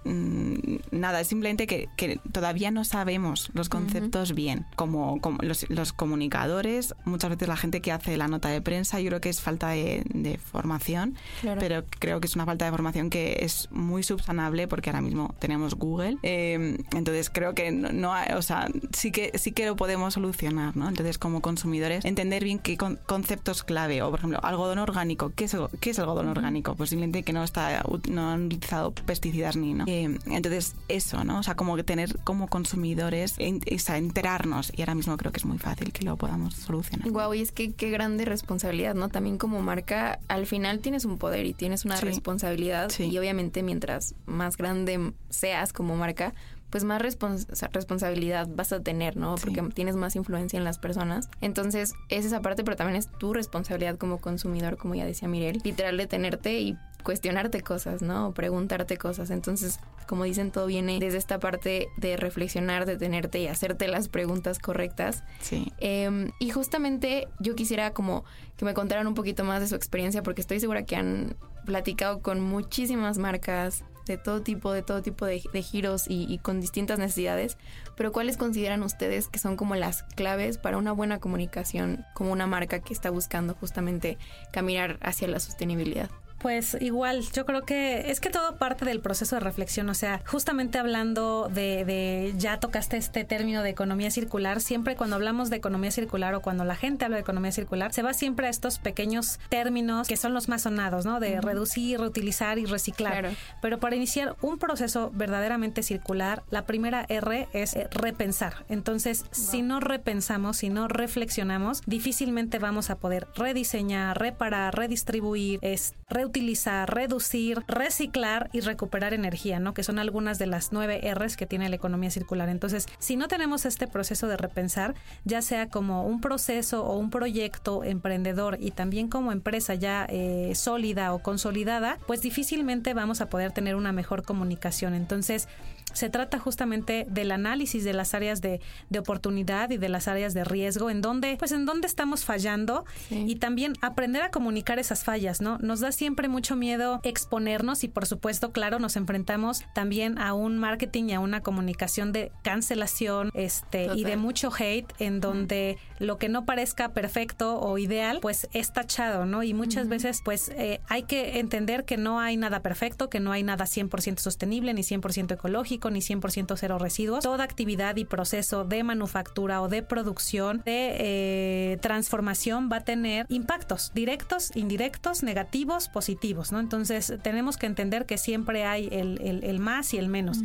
nada, 0.90 1.20
es 1.20 1.28
simplemente 1.28 1.66
que, 1.66 1.88
que, 1.96 2.20
todavía 2.32 2.70
no 2.70 2.84
sabemos 2.84 3.50
los 3.54 3.68
conceptos 3.68 4.30
uh 4.30 4.32
-huh. 4.32 4.36
bien, 4.36 4.66
como, 4.76 5.20
como 5.20 5.38
los, 5.42 5.68
los 5.70 5.92
comunicadores 5.92 6.94
muchas 7.04 7.30
veces 7.30 7.48
la 7.48 7.56
gente 7.56 7.80
que 7.80 7.92
hace 7.92 8.16
la 8.16 8.28
nota 8.28 8.48
de 8.48 8.60
prensa, 8.60 9.00
yo 9.00 9.08
creo 9.08 9.20
que 9.20 9.28
es 9.28 9.40
falta 9.40 9.70
de, 9.70 10.02
de 10.12 10.38
formación, 10.38 11.16
claro. 11.40 11.60
pero 11.60 11.84
creo 11.98 12.20
que 12.20 12.26
es 12.26 12.34
una 12.34 12.46
falta 12.46 12.64
de 12.64 12.70
formación 12.70 13.10
que 13.10 13.38
es 13.40 13.68
muy 13.70 14.02
subsanable 14.02 14.68
porque 14.68 14.90
ahora 14.90 15.00
mismo 15.00 15.34
tenemos 15.38 15.74
Google. 15.74 16.18
Eh, 16.22 16.78
entonces 16.92 17.30
creo 17.30 17.54
que 17.54 17.70
no, 17.70 17.92
no 17.92 18.12
hay, 18.12 18.32
o 18.34 18.42
sea, 18.42 18.68
sí 18.92 19.10
que, 19.10 19.32
sí 19.38 19.52
que 19.52 19.66
lo 19.66 19.76
podemos 19.76 20.14
solucionar, 20.14 20.76
¿no? 20.76 20.88
Entonces, 20.88 21.18
como 21.18 21.40
consumidores, 21.40 22.04
entender 22.04 22.44
bien 22.44 22.58
qué 22.58 22.76
con, 22.76 22.98
conceptos 23.06 23.62
clave, 23.62 24.02
o 24.02 24.10
por 24.10 24.20
ejemplo, 24.20 24.40
algodón 24.42 24.78
orgánico, 24.78 25.32
¿qué 25.34 25.44
es, 25.44 25.56
qué 25.80 25.90
es 25.90 25.98
algodón 25.98 26.28
orgánico? 26.28 26.74
Posiblemente 26.74 27.22
que 27.22 27.32
no 27.32 27.44
está, 27.44 27.84
no 28.10 28.30
han 28.30 28.46
utilizado 28.46 28.92
pesticidas 28.92 29.56
ni, 29.56 29.74
¿no? 29.74 29.84
Eh, 29.86 29.97
entonces, 30.04 30.74
eso, 30.88 31.24
¿no? 31.24 31.38
O 31.38 31.42
sea, 31.42 31.54
como 31.54 31.82
tener 31.84 32.18
como 32.24 32.48
consumidores, 32.48 33.34
en, 33.38 33.60
o 33.72 33.78
sea, 33.78 33.98
enterarnos, 33.98 34.72
y 34.76 34.82
ahora 34.82 34.94
mismo 34.94 35.16
creo 35.16 35.32
que 35.32 35.38
es 35.38 35.44
muy 35.44 35.58
fácil 35.58 35.92
que 35.92 36.04
lo 36.04 36.16
podamos 36.16 36.54
solucionar. 36.54 37.10
Wow, 37.10 37.34
y 37.34 37.42
es 37.42 37.52
que 37.52 37.72
qué 37.72 37.90
grande 37.90 38.24
responsabilidad, 38.24 38.94
¿no? 38.94 39.08
También 39.08 39.38
como 39.38 39.60
marca, 39.60 40.18
al 40.28 40.46
final 40.46 40.80
tienes 40.80 41.04
un 41.04 41.18
poder 41.18 41.46
y 41.46 41.54
tienes 41.54 41.84
una 41.84 41.96
sí. 41.96 42.04
responsabilidad 42.04 42.90
sí. 42.90 43.04
y 43.04 43.18
obviamente 43.18 43.62
mientras 43.62 44.14
más 44.26 44.56
grande 44.56 45.12
seas 45.30 45.72
como 45.72 45.96
marca, 45.96 46.34
pues 46.70 46.84
más 46.84 47.00
respons 47.00 47.46
responsabilidad 47.72 48.46
vas 48.50 48.72
a 48.72 48.80
tener, 48.80 49.16
¿no? 49.16 49.36
Porque 49.36 49.60
sí. 49.60 49.68
tienes 49.74 49.96
más 49.96 50.16
influencia 50.16 50.58
en 50.58 50.64
las 50.64 50.78
personas. 50.78 51.28
Entonces, 51.40 51.94
es 52.08 52.24
esa 52.24 52.42
parte, 52.42 52.64
pero 52.64 52.76
también 52.76 52.96
es 52.96 53.08
tu 53.18 53.32
responsabilidad 53.32 53.96
como 53.96 54.18
consumidor, 54.18 54.76
como 54.76 54.94
ya 54.94 55.06
decía 55.06 55.28
Mirel, 55.28 55.60
literal 55.64 55.96
detenerte 55.96 56.60
y 56.60 56.76
cuestionarte 57.08 57.62
cosas, 57.62 58.02
¿no? 58.02 58.28
O 58.28 58.32
preguntarte 58.34 58.98
cosas. 58.98 59.30
Entonces, 59.30 59.80
como 60.06 60.24
dicen, 60.24 60.50
todo 60.50 60.66
viene 60.66 60.98
desde 61.00 61.16
esta 61.16 61.38
parte 61.40 61.88
de 61.96 62.18
reflexionar, 62.18 62.84
detenerte 62.84 63.38
y 63.38 63.46
hacerte 63.46 63.88
las 63.88 64.10
preguntas 64.10 64.58
correctas. 64.58 65.24
Sí. 65.40 65.72
Eh, 65.78 66.30
y 66.38 66.50
justamente 66.50 67.26
yo 67.40 67.54
quisiera 67.54 67.94
como 67.94 68.26
que 68.58 68.66
me 68.66 68.74
contaran 68.74 69.06
un 69.06 69.14
poquito 69.14 69.42
más 69.42 69.62
de 69.62 69.68
su 69.68 69.74
experiencia, 69.74 70.22
porque 70.22 70.42
estoy 70.42 70.60
segura 70.60 70.82
que 70.84 70.96
han 70.96 71.34
platicado 71.64 72.20
con 72.20 72.42
muchísimas 72.42 73.16
marcas, 73.16 73.84
de 74.04 74.18
todo 74.18 74.42
tipo, 74.42 74.72
de 74.72 74.82
todo 74.82 75.00
tipo 75.00 75.24
de, 75.24 75.40
giros 75.62 76.04
y, 76.08 76.26
y, 76.28 76.38
con 76.38 76.60
distintas 76.60 76.98
necesidades, 76.98 77.56
pero 77.96 78.12
¿cuáles 78.12 78.36
consideran 78.36 78.82
ustedes 78.82 79.28
que 79.28 79.38
son 79.38 79.56
como 79.56 79.76
las 79.76 80.02
claves 80.02 80.58
para 80.58 80.76
una 80.76 80.92
buena 80.92 81.20
comunicación 81.20 82.04
como 82.14 82.32
una 82.32 82.46
marca 82.46 82.80
que 82.80 82.92
está 82.92 83.10
buscando 83.10 83.54
justamente 83.54 84.18
caminar 84.50 84.98
hacia 85.02 85.28
la 85.28 85.40
sostenibilidad? 85.40 86.10
Pues 86.38 86.76
igual, 86.80 87.22
yo 87.32 87.44
creo 87.44 87.64
que 87.64 88.10
es 88.10 88.20
que 88.20 88.30
todo 88.30 88.56
parte 88.56 88.84
del 88.84 89.00
proceso 89.00 89.36
de 89.36 89.40
reflexión, 89.40 89.88
o 89.88 89.94
sea, 89.94 90.22
justamente 90.24 90.78
hablando 90.78 91.48
de, 91.52 91.84
de, 91.84 92.34
ya 92.36 92.60
tocaste 92.60 92.96
este 92.96 93.24
término 93.24 93.62
de 93.62 93.70
economía 93.70 94.10
circular, 94.10 94.60
siempre 94.60 94.94
cuando 94.96 95.16
hablamos 95.16 95.50
de 95.50 95.56
economía 95.56 95.90
circular 95.90 96.34
o 96.34 96.40
cuando 96.40 96.64
la 96.64 96.76
gente 96.76 97.04
habla 97.04 97.16
de 97.16 97.22
economía 97.22 97.50
circular, 97.52 97.92
se 97.92 98.02
va 98.02 98.14
siempre 98.14 98.46
a 98.46 98.50
estos 98.50 98.78
pequeños 98.78 99.40
términos 99.48 100.06
que 100.06 100.16
son 100.16 100.32
los 100.34 100.48
más 100.48 100.62
sonados, 100.62 101.04
¿no? 101.04 101.20
De 101.20 101.40
reducir, 101.40 101.98
reutilizar 101.98 102.58
y 102.58 102.66
reciclar. 102.66 103.30
Pero 103.60 103.78
para 103.78 103.96
iniciar 103.96 104.36
un 104.40 104.58
proceso 104.58 105.10
verdaderamente 105.14 105.82
circular, 105.82 106.42
la 106.50 106.66
primera 106.66 107.04
R 107.08 107.48
es 107.52 107.74
eh, 107.74 107.88
repensar. 107.90 108.64
Entonces, 108.68 109.24
si 109.30 109.62
no 109.62 109.80
repensamos, 109.80 110.58
si 110.58 110.68
no 110.68 110.88
reflexionamos, 110.88 111.82
difícilmente 111.86 112.58
vamos 112.58 112.90
a 112.90 112.96
poder 112.96 113.26
rediseñar, 113.34 114.18
reparar, 114.18 114.76
redistribuir, 114.76 115.58
es, 115.62 115.94
utilizar, 116.28 116.94
reducir, 116.94 117.64
reciclar 117.66 118.48
y 118.52 118.60
recuperar 118.60 119.14
energía, 119.14 119.58
¿no? 119.58 119.74
Que 119.74 119.82
son 119.82 119.98
algunas 119.98 120.38
de 120.38 120.46
las 120.46 120.72
nueve 120.72 121.00
R's 121.14 121.36
que 121.36 121.46
tiene 121.46 121.68
la 121.68 121.76
economía 121.76 122.10
circular. 122.10 122.48
Entonces, 122.48 122.86
si 122.98 123.16
no 123.16 123.28
tenemos 123.28 123.64
este 123.64 123.86
proceso 123.86 124.28
de 124.28 124.36
repensar, 124.36 124.94
ya 125.24 125.42
sea 125.42 125.68
como 125.68 126.06
un 126.06 126.20
proceso 126.20 126.84
o 126.84 126.96
un 126.96 127.10
proyecto 127.10 127.82
emprendedor 127.84 128.58
y 128.60 128.70
también 128.70 129.08
como 129.08 129.32
empresa 129.32 129.74
ya 129.74 130.06
eh, 130.08 130.52
sólida 130.54 131.12
o 131.12 131.18
consolidada, 131.20 131.98
pues 132.06 132.20
difícilmente 132.20 132.94
vamos 132.94 133.20
a 133.20 133.28
poder 133.28 133.52
tener 133.52 133.74
una 133.74 133.92
mejor 133.92 134.22
comunicación. 134.22 134.94
Entonces, 134.94 135.48
se 135.94 136.10
trata 136.10 136.38
justamente 136.38 137.06
del 137.08 137.30
análisis 137.30 137.84
de 137.84 137.92
las 137.92 138.14
áreas 138.14 138.40
de, 138.40 138.60
oportunidad 138.98 139.70
y 139.70 139.76
de 139.76 139.88
las 139.88 140.08
áreas 140.08 140.34
de 140.34 140.42
riesgo, 140.42 140.90
en 140.90 141.00
donde, 141.00 141.36
pues 141.38 141.52
en 141.52 141.64
dónde 141.66 141.86
estamos 141.86 142.24
fallando 142.24 142.84
y 143.10 143.36
también 143.36 143.74
aprender 143.80 144.22
a 144.22 144.30
comunicar 144.30 144.80
esas 144.80 145.04
fallas, 145.04 145.40
¿no? 145.40 145.58
Nos 145.58 145.80
da 145.80 145.92
siempre 145.92 146.26
mucho 146.28 146.56
miedo 146.56 147.00
exponernos 147.04 147.84
y 147.84 147.88
por 147.88 148.06
supuesto, 148.06 148.50
claro, 148.50 148.80
nos 148.80 148.96
enfrentamos 148.96 149.62
también 149.72 150.18
a 150.18 150.34
un 150.34 150.58
marketing 150.58 151.04
y 151.10 151.14
a 151.14 151.20
una 151.20 151.42
comunicación 151.42 152.12
de 152.12 152.32
cancelación, 152.42 153.30
este, 153.34 153.88
y 153.94 154.02
de 154.02 154.16
mucho 154.16 154.50
hate, 154.56 154.92
en 154.98 155.20
donde 155.20 155.78
lo 156.00 156.18
que 156.18 156.28
no 156.28 156.44
parezca 156.44 156.90
perfecto 156.90 157.60
o 157.60 157.78
ideal, 157.78 158.18
pues 158.20 158.48
es 158.52 158.72
tachado, 158.72 159.26
¿no? 159.26 159.44
Y 159.44 159.54
muchas 159.54 159.88
veces, 159.88 160.22
pues 160.24 160.48
eh, 160.50 160.80
hay 160.88 161.04
que 161.04 161.38
entender 161.38 161.84
que 161.84 161.96
no 161.96 162.18
hay 162.18 162.36
nada 162.36 162.62
perfecto, 162.62 163.08
que 163.08 163.20
no 163.20 163.30
hay 163.30 163.44
nada 163.44 163.64
100% 163.64 164.18
sostenible 164.18 164.74
ni 164.74 164.82
100% 164.82 165.32
ecológico 165.32 165.77
ni 165.90 166.00
100% 166.00 166.56
cero 166.56 166.78
residuos. 166.78 167.24
Toda 167.24 167.44
actividad 167.44 167.96
y 167.96 168.04
proceso 168.04 168.64
de 168.64 168.82
manufactura 168.82 169.62
o 169.62 169.68
de 169.68 169.82
producción, 169.82 170.62
de 170.64 170.96
eh, 170.98 171.78
transformación 171.80 172.68
va 172.70 172.78
a 172.78 172.80
tener 172.80 173.26
impactos 173.28 173.92
directos, 173.94 174.50
indirectos, 174.54 175.22
negativos, 175.22 175.88
positivos, 175.88 176.52
¿no? 176.52 176.60
Entonces 176.60 177.14
tenemos 177.22 177.56
que 177.56 177.66
entender 177.66 178.06
que 178.06 178.18
siempre 178.18 178.64
hay 178.64 178.88
el, 178.90 179.58
más 179.60 179.94
y 179.94 179.98
el 179.98 180.08
menos. 180.08 180.38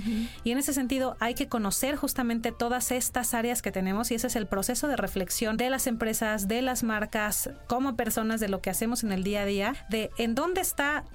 Y 0.43 0.52
en 0.52 0.58
ese 0.58 0.74
sentido 0.74 1.17
hay 1.19 1.34
que 1.34 1.48
conocer 1.48 1.96
justamente 1.96 2.52
todas 2.52 2.91
estas 2.91 3.34
áreas 3.34 3.62
que 3.62 3.72
tenemos 3.72 4.12
y 4.12 4.15
ese 4.15 4.28
es 4.28 4.36
el 4.36 4.48
proceso 4.48 4.88
de 4.88 4.96
reflexión 4.96 5.58
de 5.58 5.69
las 5.69 5.88
empresas, 5.88 6.48
de 6.48 6.62
las 6.62 6.84
marcas, 6.84 7.50
como 7.67 7.96
personas, 7.96 8.39
de 8.39 8.50
lo 8.50 8.62
que 8.62 8.69
hacemos 8.69 9.04
en 9.04 9.12
el 9.12 9.24
día 9.24 9.41
a 9.41 9.46
día, 9.46 9.76
de 9.89 10.12
en 10.17 10.36
dónde 10.36 10.62
está 10.62 11.06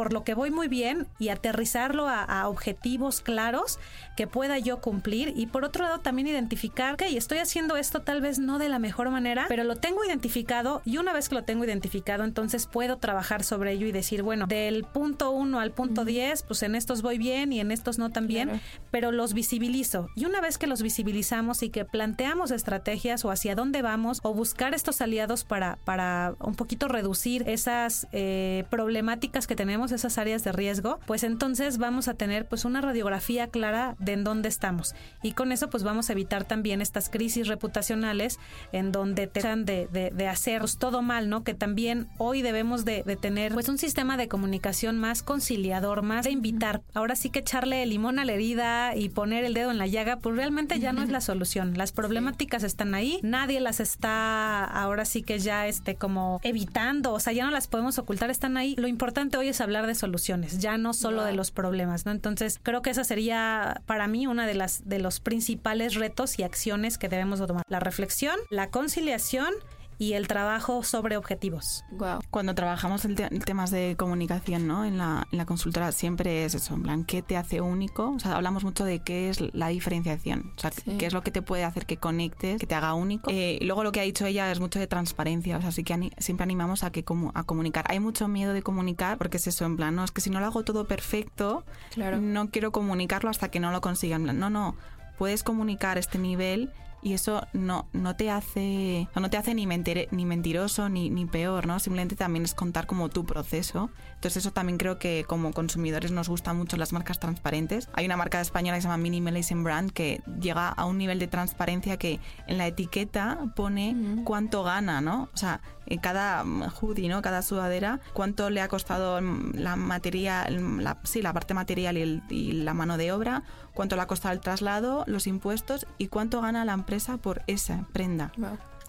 por 0.00 0.14
lo 0.14 0.24
que 0.24 0.32
voy 0.32 0.50
muy 0.50 0.66
bien 0.66 1.06
y 1.18 1.28
aterrizarlo 1.28 2.08
a, 2.08 2.48
objetivos 2.48 3.20
claros 3.20 3.78
que 4.16 4.26
pueda 4.26 4.58
yo 4.58 4.80
cumplir. 4.80 5.34
Y 5.36 5.44
por 5.44 5.62
otro 5.62 5.84
lado 5.84 5.98
también 5.98 6.26
identificar 6.26 6.96
que 6.96 7.14
estoy 7.14 7.36
haciendo 7.36 7.76
esto 7.76 8.00
tal 8.00 8.22
vez 8.22 8.38
no 8.38 8.58
de 8.58 8.70
la 8.70 8.78
mejor 8.78 9.10
manera, 9.10 9.44
pero 9.46 9.62
lo 9.62 9.76
tengo 9.76 10.02
identificado 10.02 10.80
y 10.86 10.96
una 10.96 11.12
vez 11.12 11.28
que 11.28 11.34
lo 11.34 11.42
tengo 11.42 11.66
identificado 11.66 12.24
entonces 12.24 12.66
puedo 12.66 12.96
trabajar 12.96 13.44
sobre 13.44 13.72
ello 13.72 13.86
y 13.86 13.92
decir, 13.92 14.22
bueno, 14.22 14.46
del 14.46 14.84
punto 14.84 15.32
1 15.32 15.60
al 15.60 15.70
punto 15.72 16.06
10, 16.06 16.44
pues 16.44 16.62
en 16.62 16.76
estos 16.76 17.02
voy 17.02 17.18
bien 17.18 17.52
y 17.52 17.60
en 17.60 17.70
estos 17.70 17.98
no 17.98 18.08
tan 18.08 18.26
bien, 18.26 18.58
pero 18.90 19.12
los 19.12 19.34
visibilizo. 19.34 20.08
Y 20.16 20.24
una 20.24 20.40
vez 20.40 20.56
que 20.56 20.66
los 20.66 20.80
visibilizamos 20.80 21.62
y 21.62 21.68
que 21.68 21.84
planteamos 21.84 22.52
estrategias 22.52 23.22
o 23.26 23.30
hacia 23.30 23.54
dónde 23.54 23.82
vamos 23.82 24.20
o 24.22 24.32
buscar 24.32 24.72
estos 24.72 25.02
aliados 25.02 25.44
para, 25.44 25.76
para 25.84 26.36
un 26.40 26.54
poquito 26.54 26.88
reducir 26.88 27.46
esas 27.46 28.06
eh, 28.12 28.64
problemáticas 28.70 29.46
que 29.46 29.56
tenemos 29.56 29.89
esas 29.92 30.18
áreas 30.18 30.44
de 30.44 30.52
riesgo, 30.52 31.00
pues 31.06 31.24
entonces 31.24 31.78
vamos 31.78 32.08
a 32.08 32.14
tener 32.14 32.46
pues 32.46 32.64
una 32.64 32.80
radiografía 32.80 33.48
clara 33.48 33.96
de 33.98 34.12
en 34.12 34.24
dónde 34.24 34.48
estamos. 34.48 34.94
Y 35.22 35.32
con 35.32 35.52
eso 35.52 35.70
pues 35.70 35.82
vamos 35.82 36.08
a 36.08 36.12
evitar 36.12 36.44
también 36.44 36.80
estas 36.80 37.08
crisis 37.08 37.48
reputacionales 37.48 38.38
en 38.72 38.92
donde 38.92 39.26
te 39.26 39.40
de, 39.40 39.88
de, 39.90 40.10
de 40.10 40.28
hacer 40.28 40.60
pues, 40.60 40.78
todo 40.78 41.02
mal, 41.02 41.28
¿no? 41.28 41.42
Que 41.42 41.54
también 41.54 42.08
hoy 42.18 42.42
debemos 42.42 42.84
de, 42.84 43.02
de, 43.02 43.16
tener 43.16 43.52
pues 43.52 43.68
un 43.68 43.78
sistema 43.78 44.16
de 44.16 44.28
comunicación 44.28 44.98
más 44.98 45.22
conciliador, 45.22 46.02
más 46.02 46.24
de 46.24 46.30
invitar. 46.30 46.82
Ahora 46.94 47.16
sí 47.16 47.30
que 47.30 47.40
echarle 47.40 47.84
limón 47.86 48.18
a 48.18 48.24
la 48.24 48.32
herida 48.32 48.94
y 48.94 49.08
poner 49.08 49.44
el 49.44 49.54
dedo 49.54 49.70
en 49.70 49.78
la 49.78 49.86
llaga, 49.86 50.18
pues 50.18 50.36
realmente 50.36 50.78
ya 50.78 50.92
no 50.92 51.02
es 51.02 51.08
la 51.08 51.20
solución. 51.20 51.76
Las 51.76 51.92
problemáticas 51.92 52.62
están 52.62 52.94
ahí, 52.94 53.18
nadie 53.22 53.60
las 53.60 53.80
está 53.80 54.64
ahora 54.64 55.04
sí 55.04 55.22
que 55.22 55.38
ya 55.38 55.66
este 55.66 55.96
como 55.96 56.40
evitando, 56.42 57.12
o 57.12 57.20
sea, 57.20 57.32
ya 57.32 57.44
no 57.44 57.50
las 57.50 57.66
podemos 57.66 57.98
ocultar, 57.98 58.30
están 58.30 58.56
ahí. 58.56 58.74
Lo 58.76 58.88
importante 58.88 59.36
hoy 59.36 59.48
es 59.48 59.60
hablar 59.60 59.79
de 59.86 59.94
soluciones, 59.94 60.58
ya 60.58 60.78
no 60.78 60.94
solo 60.94 61.24
de 61.24 61.32
los 61.32 61.50
problemas, 61.50 62.06
¿no? 62.06 62.12
Entonces, 62.12 62.60
creo 62.62 62.82
que 62.82 62.90
esa 62.90 63.04
sería 63.04 63.82
para 63.86 64.06
mí 64.06 64.26
una 64.26 64.46
de 64.46 64.54
las 64.54 64.88
de 64.88 64.98
los 64.98 65.20
principales 65.20 65.94
retos 65.94 66.38
y 66.38 66.42
acciones 66.42 66.98
que 66.98 67.08
debemos 67.08 67.44
tomar. 67.46 67.64
La 67.68 67.80
reflexión, 67.80 68.36
la 68.50 68.70
conciliación 68.70 69.52
y 70.00 70.14
el 70.14 70.28
trabajo 70.28 70.82
sobre 70.82 71.18
objetivos. 71.18 71.84
Wow. 71.90 72.20
Cuando 72.30 72.54
trabajamos 72.54 73.04
en, 73.04 73.16
temas 73.16 73.70
de 73.70 73.96
comunicación, 73.98 74.66
¿no? 74.66 74.86
En 74.86 74.96
la, 74.96 75.28
en 75.30 75.36
la, 75.36 75.44
consultora 75.44 75.92
siempre 75.92 76.46
es 76.46 76.54
eso, 76.54 76.72
en 76.72 76.82
plan, 76.82 77.04
¿qué 77.04 77.20
te 77.20 77.36
hace 77.36 77.60
único? 77.60 78.10
O 78.12 78.18
sea, 78.18 78.36
hablamos 78.36 78.64
mucho 78.64 78.86
de 78.86 79.00
qué 79.00 79.28
es 79.28 79.42
la 79.52 79.68
diferenciación, 79.68 80.54
o 80.56 80.58
sea, 80.58 80.70
qué 80.70 81.04
es 81.04 81.12
lo 81.12 81.22
que 81.22 81.30
te 81.30 81.42
puede 81.42 81.64
hacer 81.64 81.84
que 81.84 81.98
conectes, 81.98 82.58
que 82.58 82.66
te 82.66 82.74
haga 82.74 82.94
único. 82.94 83.30
Eh, 83.30 83.58
y 83.60 83.64
luego 83.66 83.84
lo 83.84 83.92
que 83.92 84.00
ha 84.00 84.04
dicho 84.04 84.24
ella 84.24 84.50
es 84.50 84.58
mucho 84.58 84.78
de 84.78 84.86
transparencia, 84.86 85.58
o 85.58 85.60
sea, 85.60 85.70
sí 85.70 85.84
que 85.84 86.10
siempre 86.16 86.44
animamos 86.44 86.82
a 86.82 86.90
que 86.90 87.04
a 87.34 87.44
comunicar. 87.44 87.84
Hay 87.88 88.00
mucho 88.00 88.26
miedo 88.26 88.54
de 88.54 88.62
comunicar 88.62 89.18
porque 89.18 89.36
es 89.36 89.48
eso, 89.48 89.66
en 89.66 89.76
plan, 89.76 89.94
no, 89.94 90.02
es 90.02 90.12
que 90.12 90.22
si 90.22 90.30
no 90.30 90.40
lo 90.40 90.46
hago 90.46 90.64
todo 90.64 90.86
perfecto, 90.86 91.62
claro. 91.92 92.22
no 92.22 92.48
quiero 92.48 92.72
comunicarlo 92.72 93.28
hasta 93.28 93.50
que 93.50 93.60
no 93.60 93.70
lo 93.70 93.82
consiga. 93.82 94.16
En 94.16 94.22
plan, 94.22 94.38
no, 94.38 94.48
no, 94.48 94.76
puedes 95.18 95.42
comunicar 95.42 95.98
este 95.98 96.16
nivel 96.16 96.70
y 97.02 97.14
eso 97.14 97.46
no, 97.52 97.88
no 97.92 98.16
te 98.16 98.30
hace 98.30 99.08
no 99.14 99.30
te 99.30 99.36
hace 99.36 99.54
ni, 99.54 99.66
ni 99.66 100.26
mentiroso 100.26 100.88
ni, 100.88 101.10
ni 101.10 101.26
peor, 101.26 101.66
¿no? 101.66 101.78
Simplemente 101.78 102.16
también 102.16 102.44
es 102.44 102.54
contar 102.54 102.86
como 102.86 103.08
tu 103.08 103.24
proceso. 103.24 103.90
Entonces 104.14 104.38
eso 104.38 104.52
también 104.52 104.78
creo 104.78 104.98
que 104.98 105.24
como 105.26 105.52
consumidores 105.52 106.10
nos 106.10 106.28
gustan 106.28 106.56
mucho 106.56 106.76
las 106.76 106.92
marcas 106.92 107.20
transparentes. 107.20 107.88
Hay 107.92 108.06
una 108.06 108.16
marca 108.16 108.40
española 108.40 108.76
que 108.76 108.82
se 108.82 108.88
llama 108.88 109.02
Minimalism 109.02 109.62
Brand 109.62 109.92
que 109.92 110.22
llega 110.40 110.68
a 110.68 110.84
un 110.84 110.98
nivel 110.98 111.18
de 111.18 111.26
transparencia 111.26 111.96
que 111.96 112.20
en 112.46 112.58
la 112.58 112.66
etiqueta 112.66 113.52
pone 113.54 113.96
cuánto 114.24 114.62
gana, 114.62 115.00
¿no? 115.00 115.28
O 115.32 115.36
sea, 115.36 115.60
cada 115.98 116.44
hoodie, 116.44 117.08
¿no? 117.08 117.22
Cada 117.22 117.42
sudadera, 117.42 118.00
cuánto 118.12 118.50
le 118.50 118.60
ha 118.60 118.68
costado 118.68 119.20
la 119.20 119.76
materia, 119.76 120.48
la, 120.50 120.98
sí, 121.04 121.22
la 121.22 121.32
parte 121.32 121.54
material 121.54 121.98
y, 121.98 122.22
y 122.28 122.52
la 122.52 122.74
mano 122.74 122.96
de 122.96 123.12
obra, 123.12 123.42
cuánto 123.74 123.96
le 123.96 124.02
ha 124.02 124.06
costado 124.06 124.32
el 124.32 124.40
traslado, 124.40 125.04
los 125.06 125.26
impuestos 125.26 125.86
y 125.98 126.08
cuánto 126.08 126.40
gana 126.40 126.64
la 126.64 126.72
empresa 126.72 127.16
por 127.16 127.42
esa 127.46 127.86
prenda. 127.92 128.32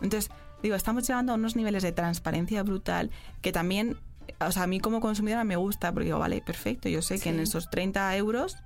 Entonces, 0.01 0.31
digo, 0.61 0.75
estamos 0.75 1.07
llegando 1.07 1.31
a 1.31 1.35
unos 1.35 1.55
niveles 1.55 1.83
de 1.83 1.91
transparencia 1.91 2.63
brutal 2.63 3.11
que 3.41 3.51
también, 3.51 3.97
o 4.39 4.51
sea, 4.51 4.63
a 4.63 4.67
mí 4.67 4.79
como 4.79 5.01
consumidora 5.01 5.43
me 5.43 5.55
gusta 5.55 5.91
porque 5.91 6.05
digo, 6.05 6.19
vale, 6.19 6.41
perfecto, 6.41 6.89
yo 6.89 7.01
sé 7.01 7.19
que 7.19 7.29
en 7.29 7.39
esos 7.39 7.69
30 7.69 8.15
euros 8.17 8.57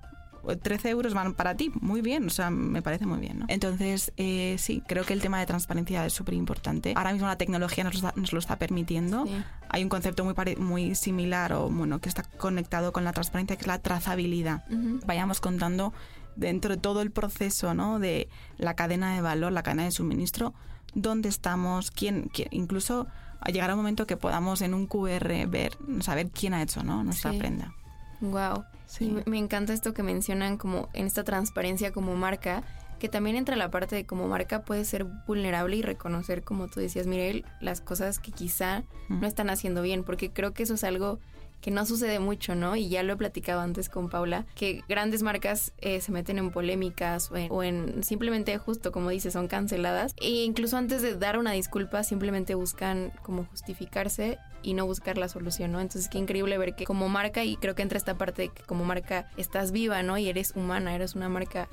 13 0.45 0.89
euros 0.89 1.13
van 1.13 1.33
para 1.33 1.55
ti, 1.55 1.71
muy 1.81 2.01
bien, 2.01 2.27
o 2.27 2.29
sea, 2.29 2.49
me 2.49 2.81
parece 2.81 3.05
muy 3.05 3.19
bien, 3.19 3.39
¿no? 3.39 3.45
Entonces, 3.47 4.13
eh, 4.17 4.55
sí, 4.59 4.83
creo 4.87 5.03
que 5.03 5.13
el 5.13 5.21
tema 5.21 5.39
de 5.39 5.45
transparencia 5.45 6.05
es 6.05 6.13
súper 6.13 6.33
importante. 6.33 6.93
Ahora 6.95 7.13
mismo 7.13 7.27
la 7.27 7.37
tecnología 7.37 7.83
nos, 7.83 8.03
nos 8.15 8.33
lo 8.33 8.39
está 8.39 8.57
permitiendo. 8.57 9.25
Hay 9.69 9.83
un 9.83 9.89
concepto 9.89 10.23
muy, 10.23 10.55
muy 10.57 10.95
similar 10.95 11.53
o, 11.53 11.69
bueno, 11.69 11.99
que 11.99 12.09
está 12.09 12.23
conectado 12.23 12.91
con 12.93 13.03
la 13.03 13.11
transparencia, 13.11 13.55
que 13.55 13.61
es 13.61 13.67
la 13.67 13.79
trazabilidad. 13.79 14.63
Vayamos 15.05 15.41
contando 15.41 15.93
dentro 16.35 16.75
de 16.75 16.81
todo 16.81 17.01
el 17.01 17.11
proceso, 17.11 17.73
¿no? 17.73 17.99
De 17.99 18.29
la 18.57 18.75
cadena 18.75 19.15
de 19.15 19.21
valor, 19.21 19.51
la 19.51 19.63
cadena 19.63 19.85
de 19.85 19.91
suministro, 19.91 20.53
dónde 20.93 21.29
estamos, 21.29 21.91
quién, 21.91 22.29
quién 22.33 22.49
incluso 22.51 23.07
llegar 23.51 23.69
a 23.69 23.73
un 23.73 23.79
momento 23.79 24.07
que 24.07 24.17
podamos 24.17 24.61
en 24.61 24.73
un 24.73 24.87
QR 24.87 25.47
ver, 25.47 25.77
saber 26.01 26.29
quién 26.31 26.53
ha 26.53 26.61
hecho, 26.61 26.83
¿no? 26.83 27.03
Nuestra 27.03 27.31
prenda. 27.33 27.73
Wow. 28.21 28.65
Sí. 28.97 29.13
Me 29.25 29.37
encanta 29.37 29.73
esto 29.73 29.93
que 29.93 30.03
mencionan 30.03 30.57
como 30.57 30.89
en 30.93 31.07
esta 31.07 31.23
transparencia 31.23 31.91
como 31.91 32.15
marca, 32.15 32.63
que 32.99 33.09
también 33.09 33.35
entra 33.35 33.55
la 33.55 33.69
parte 33.69 33.95
de 33.95 34.05
como 34.05 34.27
marca 34.27 34.63
puede 34.63 34.85
ser 34.85 35.03
vulnerable 35.27 35.75
y 35.75 35.81
reconocer, 35.81 36.43
como 36.43 36.67
tú 36.67 36.79
decías, 36.79 37.07
Mirel, 37.07 37.45
las 37.59 37.81
cosas 37.81 38.19
que 38.19 38.31
quizá 38.31 38.83
no 39.09 39.27
están 39.27 39.49
haciendo 39.49 39.81
bien, 39.81 40.03
porque 40.03 40.31
creo 40.31 40.53
que 40.53 40.63
eso 40.63 40.75
es 40.75 40.83
algo 40.83 41.19
que 41.61 41.71
no 41.71 41.85
sucede 41.85 42.19
mucho, 42.19 42.53
¿no? 42.53 42.75
Y 42.75 42.89
ya 42.89 43.01
lo 43.01 43.13
he 43.13 43.15
platicado 43.17 43.59
antes 43.61 43.89
con 43.89 44.09
Paula, 44.09 44.45
que 44.55 44.83
grandes 44.87 45.23
marcas 45.23 45.73
eh, 45.79 45.99
se 45.99 46.11
meten 46.11 46.37
en 46.37 46.51
polémicas 46.51 47.31
o 47.31 47.37
en, 47.37 47.51
o 47.51 47.63
en, 47.63 48.03
simplemente 48.03 48.57
justo, 48.59 48.91
como 48.91 49.09
dice, 49.09 49.31
son 49.31 49.47
canceladas. 49.47 50.13
E 50.21 50.43
incluso 50.43 50.77
antes 50.77 51.01
de 51.01 51.15
dar 51.15 51.39
una 51.39 51.53
disculpa, 51.53 52.03
simplemente 52.03 52.53
buscan 52.53 53.11
como 53.23 53.45
justificarse 53.45 54.37
y 54.65 54.73
no 54.73 54.85
buscar 54.85 55.17
la 55.17 55.29
solución, 55.29 55.71
¿no? 55.71 55.79
Entonces, 55.79 56.09
qué 56.09 56.17
increíble 56.17 56.57
ver 56.57 56.75
que 56.75 56.85
como 56.85 57.07
marca, 57.07 57.43
y 57.43 57.55
creo 57.57 57.75
que 57.75 57.83
entra 57.83 57.97
esta 57.97 58.17
parte 58.17 58.43
de 58.43 58.49
que 58.49 58.63
como 58.63 58.83
marca 58.83 59.29
estás 59.37 59.71
viva, 59.71 60.01
¿no? 60.03 60.17
Y 60.17 60.27
eres 60.27 60.53
humana, 60.55 60.95
eres 60.95 61.15
una 61.15 61.29
marca 61.29 61.67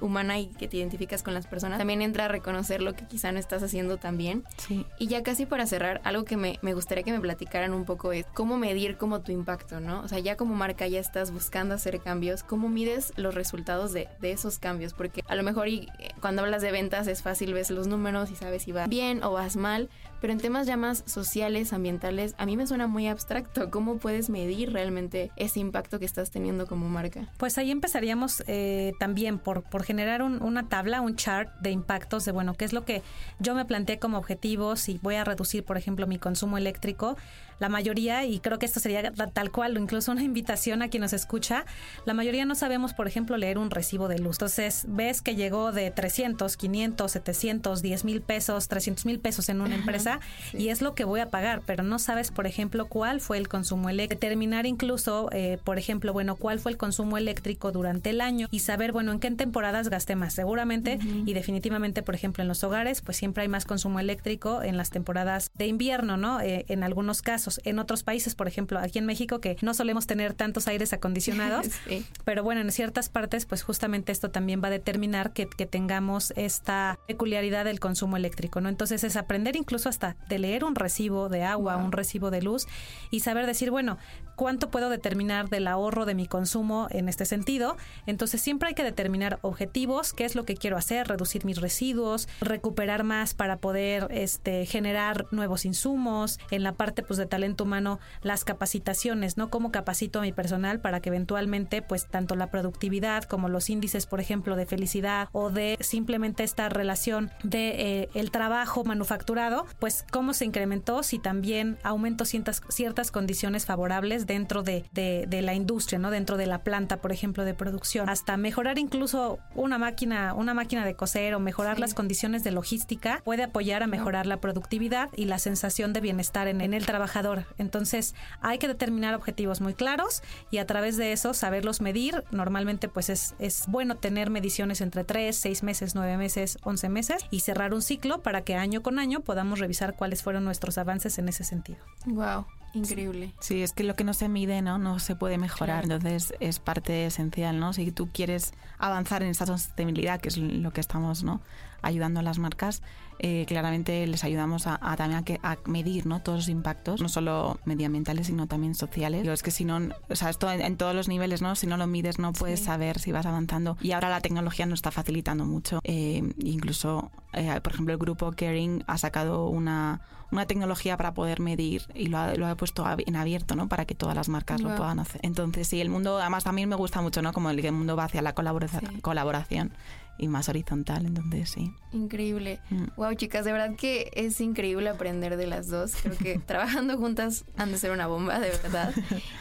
humana 0.00 0.38
y 0.38 0.48
que 0.48 0.68
te 0.68 0.76
identificas 0.76 1.22
con 1.22 1.34
las 1.34 1.46
personas. 1.46 1.78
También 1.78 2.02
entra 2.02 2.26
a 2.26 2.28
reconocer 2.28 2.82
lo 2.82 2.94
que 2.94 3.06
quizá 3.06 3.32
no 3.32 3.38
estás 3.38 3.62
haciendo 3.62 3.96
tan 3.96 4.18
bien. 4.18 4.44
Sí. 4.56 4.86
Y 4.98 5.06
ya 5.06 5.22
casi 5.22 5.46
para 5.46 5.66
cerrar, 5.66 6.00
algo 6.04 6.24
que 6.24 6.36
me, 6.36 6.58
me 6.62 6.74
gustaría 6.74 7.02
que 7.02 7.12
me 7.12 7.20
platicaran 7.20 7.72
un 7.72 7.84
poco 7.84 8.12
es 8.12 8.26
cómo 8.34 8.58
medir 8.58 8.96
como 8.96 9.20
tu 9.20 9.32
impacto, 9.32 9.80
¿no? 9.80 10.00
O 10.02 10.08
sea, 10.08 10.18
ya 10.18 10.36
como 10.36 10.54
marca 10.54 10.86
ya 10.86 11.00
estás 11.00 11.30
buscando 11.30 11.74
hacer 11.74 12.00
cambios, 12.00 12.42
¿cómo 12.42 12.68
mides 12.68 13.12
los 13.16 13.34
resultados 13.34 13.92
de, 13.92 14.08
de 14.20 14.32
esos 14.32 14.58
cambios? 14.58 14.92
Porque 14.92 15.22
a 15.28 15.34
lo 15.34 15.42
mejor 15.42 15.68
y, 15.68 15.88
eh, 15.98 16.10
cuando 16.20 16.42
hablas 16.42 16.62
de 16.62 16.72
ventas 16.72 17.06
es 17.06 17.22
fácil, 17.22 17.54
ves 17.54 17.70
los 17.70 17.86
números 17.86 18.30
y 18.30 18.36
sabes 18.36 18.62
si 18.62 18.72
va 18.72 18.86
bien 18.86 19.22
o 19.22 19.32
vas 19.32 19.56
mal, 19.56 19.88
pero 20.20 20.32
en 20.32 20.38
temas 20.40 20.66
ya 20.66 20.76
más 20.76 21.02
sociales, 21.06 21.72
ambientales, 21.72 22.34
a 22.38 22.46
mí 22.46 22.56
me 22.56 22.66
suena 22.66 22.86
muy 22.86 23.06
abstracto. 23.08 23.70
¿Cómo 23.70 23.98
puedes 23.98 24.30
medir 24.30 24.72
realmente 24.72 25.30
ese 25.36 25.60
impacto 25.60 25.98
que 25.98 26.04
estás 26.04 26.30
teniendo 26.30 26.66
como 26.66 26.88
marca? 26.88 27.28
Pues 27.36 27.58
ahí 27.58 27.70
empezaríamos 27.70 28.42
eh, 28.46 28.92
también 28.98 29.38
por, 29.38 29.62
por 29.62 29.82
generar 29.84 30.22
un- 30.22 30.42
una 30.42 30.68
tabla, 30.68 31.00
un 31.00 31.16
chart 31.16 31.50
de 31.60 31.70
impactos 31.70 32.24
de, 32.24 32.32
bueno, 32.32 32.54
qué 32.54 32.64
es 32.64 32.72
lo 32.72 32.84
que 32.84 33.02
yo 33.38 33.54
me 33.54 33.64
planteé 33.64 33.98
como 33.98 34.18
objetivos 34.18 34.80
si 34.80 34.98
voy 35.02 35.14
a 35.16 35.24
reducir, 35.24 35.64
por 35.64 35.76
ejemplo, 35.76 36.06
mi 36.06 36.18
consumo 36.18 36.58
eléctrico. 36.58 37.16
La 37.58 37.68
mayoría, 37.68 38.24
y 38.24 38.40
creo 38.40 38.58
que 38.58 38.66
esto 38.66 38.80
sería 38.80 39.12
ta- 39.12 39.26
tal 39.28 39.50
cual, 39.50 39.76
o 39.76 39.80
incluso 39.80 40.12
una 40.12 40.22
invitación 40.22 40.82
a 40.82 40.88
quien 40.88 41.00
nos 41.02 41.12
escucha, 41.12 41.64
la 42.04 42.14
mayoría 42.14 42.44
no 42.44 42.54
sabemos, 42.54 42.94
por 42.94 43.06
ejemplo, 43.08 43.36
leer 43.36 43.58
un 43.58 43.70
recibo 43.70 44.08
de 44.08 44.18
luz. 44.18 44.36
Entonces, 44.36 44.84
ves 44.88 45.22
que 45.22 45.34
llegó 45.34 45.72
de 45.72 45.90
300, 45.90 46.56
500, 46.56 47.10
700, 47.12 47.82
10 47.82 48.04
mil 48.04 48.20
pesos, 48.22 48.68
300 48.68 49.06
mil 49.06 49.18
pesos 49.20 49.48
en 49.48 49.60
una 49.60 49.74
empresa 49.74 50.20
y 50.52 50.68
es 50.68 50.82
lo 50.82 50.94
que 50.94 51.04
voy 51.04 51.20
a 51.20 51.28
pagar, 51.30 51.62
pero 51.66 51.82
no 51.82 51.98
sabes, 51.98 52.30
por 52.30 52.46
ejemplo, 52.46 52.86
cuál 52.86 53.20
fue 53.20 53.38
el 53.38 53.48
consumo 53.48 53.88
eléctrico. 53.88 54.18
Determinar 54.20 54.66
incluso, 54.66 55.28
eh, 55.32 55.58
por 55.64 55.78
ejemplo, 55.78 56.12
bueno, 56.12 56.36
cuál 56.36 56.58
fue 56.60 56.72
el 56.72 56.78
consumo 56.78 57.18
eléctrico 57.18 57.72
durante 57.72 58.10
el 58.10 58.20
año 58.20 58.48
y 58.50 58.60
saber, 58.60 58.92
bueno, 58.92 59.12
en 59.12 59.20
qué 59.20 59.30
temporadas 59.30 59.88
gasté 59.88 60.16
más. 60.16 60.34
Seguramente 60.34 60.98
y 61.26 61.32
definitivamente, 61.34 62.02
por 62.02 62.14
ejemplo, 62.14 62.42
en 62.42 62.48
los 62.48 62.62
hogares, 62.64 63.00
pues 63.02 63.16
siempre 63.16 63.42
hay 63.42 63.48
más 63.48 63.64
consumo 63.64 64.00
eléctrico 64.00 64.62
en 64.62 64.76
las 64.76 64.90
temporadas 64.90 65.50
de 65.54 65.66
invierno, 65.66 66.16
¿no? 66.16 66.40
Eh, 66.40 66.64
en 66.68 66.82
algunos 66.82 67.22
casos. 67.22 67.47
En 67.64 67.78
otros 67.78 68.02
países, 68.02 68.34
por 68.34 68.48
ejemplo, 68.48 68.78
aquí 68.78 68.98
en 68.98 69.06
México, 69.06 69.40
que 69.40 69.56
no 69.62 69.74
solemos 69.74 70.06
tener 70.06 70.34
tantos 70.34 70.68
aires 70.68 70.92
acondicionados, 70.92 71.66
Sí. 71.88 72.04
pero 72.24 72.42
bueno, 72.42 72.60
en 72.60 72.70
ciertas 72.72 73.08
partes, 73.08 73.46
pues 73.46 73.62
justamente 73.62 74.12
esto 74.12 74.30
también 74.30 74.62
va 74.62 74.68
a 74.68 74.70
determinar 74.70 75.32
que, 75.32 75.48
que 75.48 75.66
tengamos 75.66 76.32
esta 76.36 76.98
peculiaridad 77.06 77.64
del 77.64 77.80
consumo 77.80 78.16
eléctrico, 78.16 78.60
¿no? 78.60 78.68
Entonces 78.68 79.04
es 79.04 79.16
aprender 79.16 79.56
incluso 79.56 79.88
hasta 79.88 80.16
de 80.28 80.38
leer 80.38 80.64
un 80.64 80.74
recibo 80.74 81.28
de 81.28 81.44
agua, 81.44 81.76
un 81.76 81.92
recibo 81.92 82.30
de 82.30 82.42
luz 82.42 82.66
y 83.10 83.20
saber 83.20 83.46
decir, 83.46 83.70
bueno, 83.70 83.98
¿cuánto 84.36 84.70
puedo 84.70 84.88
determinar 84.90 85.48
del 85.48 85.66
ahorro 85.66 86.04
de 86.06 86.14
mi 86.14 86.26
consumo 86.26 86.86
en 86.90 87.08
este 87.08 87.24
sentido? 87.24 87.76
Entonces 88.06 88.40
siempre 88.40 88.68
hay 88.68 88.74
que 88.74 88.84
determinar 88.84 89.38
objetivos, 89.42 90.12
qué 90.12 90.24
es 90.24 90.34
lo 90.34 90.44
que 90.44 90.54
quiero 90.54 90.76
hacer, 90.76 91.08
reducir 91.08 91.44
mis 91.44 91.60
residuos, 91.60 92.28
recuperar 92.40 93.04
más 93.04 93.34
para 93.34 93.56
poder 93.56 94.08
este, 94.10 94.66
generar 94.66 95.26
nuevos 95.30 95.64
insumos, 95.64 96.38
en 96.50 96.62
la 96.62 96.72
parte 96.72 97.02
pues 97.02 97.18
de 97.18 97.26
talento 97.38 97.62
humano, 97.62 98.00
las 98.22 98.44
capacitaciones, 98.44 99.36
¿no? 99.36 99.48
Cómo 99.48 99.70
capacito 99.70 100.18
a 100.18 100.22
mi 100.22 100.32
personal 100.32 100.80
para 100.80 100.98
que 100.98 101.10
eventualmente 101.10 101.82
pues 101.82 102.08
tanto 102.08 102.34
la 102.34 102.50
productividad 102.50 103.22
como 103.22 103.48
los 103.48 103.70
índices, 103.70 104.06
por 104.06 104.18
ejemplo, 104.18 104.56
de 104.56 104.66
felicidad 104.66 105.28
o 105.30 105.50
de 105.50 105.76
simplemente 105.78 106.42
esta 106.42 106.68
relación 106.68 107.30
de 107.44 107.68
eh, 108.02 108.08
el 108.14 108.32
trabajo 108.32 108.82
manufacturado, 108.82 109.66
pues 109.78 110.04
cómo 110.10 110.34
se 110.34 110.46
incrementó 110.46 111.04
si 111.04 111.20
también 111.20 111.78
aumento 111.84 112.24
ciertas, 112.24 112.60
ciertas 112.70 113.12
condiciones 113.12 113.66
favorables 113.66 114.26
dentro 114.26 114.64
de, 114.64 114.84
de, 114.90 115.26
de 115.28 115.42
la 115.42 115.54
industria, 115.54 116.00
¿no? 116.00 116.10
Dentro 116.10 116.36
de 116.36 116.46
la 116.46 116.64
planta, 116.64 116.96
por 116.96 117.12
ejemplo, 117.12 117.44
de 117.44 117.54
producción, 117.54 118.08
hasta 118.08 118.36
mejorar 118.36 118.80
incluso 118.80 119.38
una 119.54 119.78
máquina, 119.78 120.34
una 120.34 120.54
máquina 120.54 120.84
de 120.84 120.96
coser 120.96 121.36
o 121.36 121.40
mejorar 121.40 121.78
las 121.78 121.94
condiciones 121.94 122.42
de 122.42 122.50
logística 122.50 123.22
puede 123.24 123.44
apoyar 123.44 123.84
a 123.84 123.86
mejorar 123.86 124.26
la 124.26 124.40
productividad 124.40 125.10
y 125.14 125.26
la 125.26 125.38
sensación 125.38 125.92
de 125.92 126.00
bienestar 126.00 126.48
en, 126.48 126.62
en 126.62 126.74
el 126.74 126.84
trabajador. 126.84 127.27
Entonces, 127.58 128.14
hay 128.40 128.58
que 128.58 128.68
determinar 128.68 129.14
objetivos 129.14 129.60
muy 129.60 129.74
claros 129.74 130.22
y 130.50 130.58
a 130.58 130.66
través 130.66 130.96
de 130.96 131.12
eso 131.12 131.34
saberlos 131.34 131.80
medir. 131.80 132.24
Normalmente, 132.30 132.88
pues 132.88 133.10
es, 133.10 133.34
es 133.38 133.64
bueno 133.68 133.96
tener 133.96 134.30
mediciones 134.30 134.80
entre 134.80 135.04
3, 135.04 135.36
6 135.36 135.62
meses, 135.62 135.94
9 135.94 136.16
meses, 136.16 136.58
11 136.62 136.88
meses 136.88 137.26
y 137.30 137.40
cerrar 137.40 137.74
un 137.74 137.82
ciclo 137.82 138.22
para 138.22 138.42
que 138.42 138.54
año 138.54 138.82
con 138.82 138.98
año 138.98 139.20
podamos 139.20 139.58
revisar 139.58 139.94
cuáles 139.96 140.22
fueron 140.22 140.44
nuestros 140.44 140.78
avances 140.78 141.18
en 141.18 141.28
ese 141.28 141.44
sentido. 141.44 141.78
Wow, 142.06 142.46
increíble. 142.74 143.34
Sí, 143.40 143.62
es 143.62 143.72
que 143.72 143.84
lo 143.84 143.94
que 143.94 144.04
no 144.04 144.14
se 144.14 144.28
mide, 144.28 144.62
¿no? 144.62 144.78
No 144.78 144.98
se 144.98 145.16
puede 145.16 145.38
mejorar. 145.38 145.84
Claro. 145.84 145.96
Entonces 145.96 146.34
es 146.40 146.58
parte 146.58 147.06
esencial, 147.06 147.58
¿no? 147.58 147.72
Si 147.72 147.90
tú 147.92 148.10
quieres 148.12 148.52
avanzar 148.78 149.22
en 149.22 149.30
esta 149.30 149.46
sostenibilidad, 149.46 150.20
que 150.20 150.28
es 150.28 150.38
lo 150.38 150.72
que 150.72 150.80
estamos, 150.80 151.22
¿no? 151.22 151.40
Ayudando 151.82 152.20
a 152.20 152.22
las 152.22 152.38
marcas, 152.38 152.82
eh, 153.20 153.44
claramente 153.48 154.06
les 154.06 154.24
ayudamos 154.24 154.66
a, 154.66 154.78
a 154.82 154.96
también 154.96 155.18
a, 155.20 155.24
que, 155.24 155.40
a 155.42 155.56
medir, 155.66 156.06
¿no? 156.06 156.20
Todos 156.20 156.38
los 156.40 156.48
impactos, 156.48 157.00
no 157.00 157.08
solo 157.08 157.58
medioambientales, 157.64 158.26
sino 158.28 158.46
también 158.46 158.74
sociales. 158.74 159.22
Digo, 159.22 159.32
es 159.34 159.42
que 159.42 159.50
si 159.50 159.64
no, 159.64 159.78
o 160.08 160.16
sea, 160.16 160.30
esto 160.30 160.50
en, 160.50 160.60
en 160.60 160.76
todos 160.76 160.94
los 160.94 161.08
niveles, 161.08 161.40
¿no? 161.42 161.54
Si 161.54 161.66
no 161.66 161.76
lo 161.76 161.86
mides, 161.86 162.18
no 162.18 162.32
puedes 162.32 162.60
Sí. 162.60 162.66
saber 162.66 162.98
si 162.98 163.12
vas 163.12 163.26
avanzando. 163.26 163.76
Y 163.80 163.92
ahora 163.92 164.08
la 164.08 164.20
tecnología 164.20 164.66
nos 164.66 164.78
está 164.78 164.90
facilitando 164.90 165.44
mucho. 165.44 165.80
Eh, 165.84 166.22
incluso, 166.38 167.10
eh, 167.32 167.60
por 167.62 167.72
ejemplo, 167.72 167.92
el 167.92 167.98
grupo 167.98 168.32
Caring 168.32 168.82
ha 168.86 168.98
sacado 168.98 169.48
una, 169.48 170.00
una 170.30 170.46
tecnología 170.46 170.96
para 170.96 171.14
poder 171.14 171.40
medir 171.40 171.82
y 171.94 172.06
lo 172.08 172.18
ha, 172.18 172.34
lo 172.34 172.46
ha 172.46 172.56
puesto 172.56 172.84
en 173.06 173.16
abierto, 173.16 173.54
¿no? 173.56 173.68
Para 173.68 173.84
que 173.84 173.94
todas 173.94 174.14
las 174.16 174.28
marcas 174.28 174.60
lo 174.60 174.68
Guau. 174.68 174.78
puedan 174.78 174.98
hacer. 174.98 175.20
Entonces, 175.24 175.66
sí, 175.68 175.80
el 175.80 175.88
mundo, 175.90 176.18
además 176.18 176.44
también 176.44 176.68
me 176.68 176.76
gusta 176.76 177.00
mucho, 177.00 177.22
¿no? 177.22 177.32
Como 177.32 177.50
el 177.50 177.58
el 177.64 177.72
mundo 177.72 177.96
va 177.96 178.04
hacia 178.04 178.22
la 178.22 178.34
colabora- 178.34 178.68
Sí. 178.68 179.00
colaboración 179.00 179.72
y 180.18 180.28
más 180.28 180.48
horizontal, 180.48 181.06
entonces 181.06 181.50
sí. 181.50 181.72
Increíble. 181.92 182.60
Mm. 182.70 182.84
Wow, 182.96 183.14
chicas, 183.14 183.44
de 183.44 183.52
verdad 183.52 183.76
que 183.76 184.10
es 184.14 184.40
increíble 184.40 184.88
aprender 184.88 185.36
de 185.36 185.46
las 185.46 185.68
dos. 185.68 185.92
Creo 186.02 186.16
que 186.16 186.38
trabajando 186.46 186.96
juntas 186.98 187.44
han 187.56 187.72
de 187.72 187.78
ser 187.78 187.92
una 187.92 188.06
bomba, 188.06 188.40
de 188.40 188.50
verdad. 188.50 188.94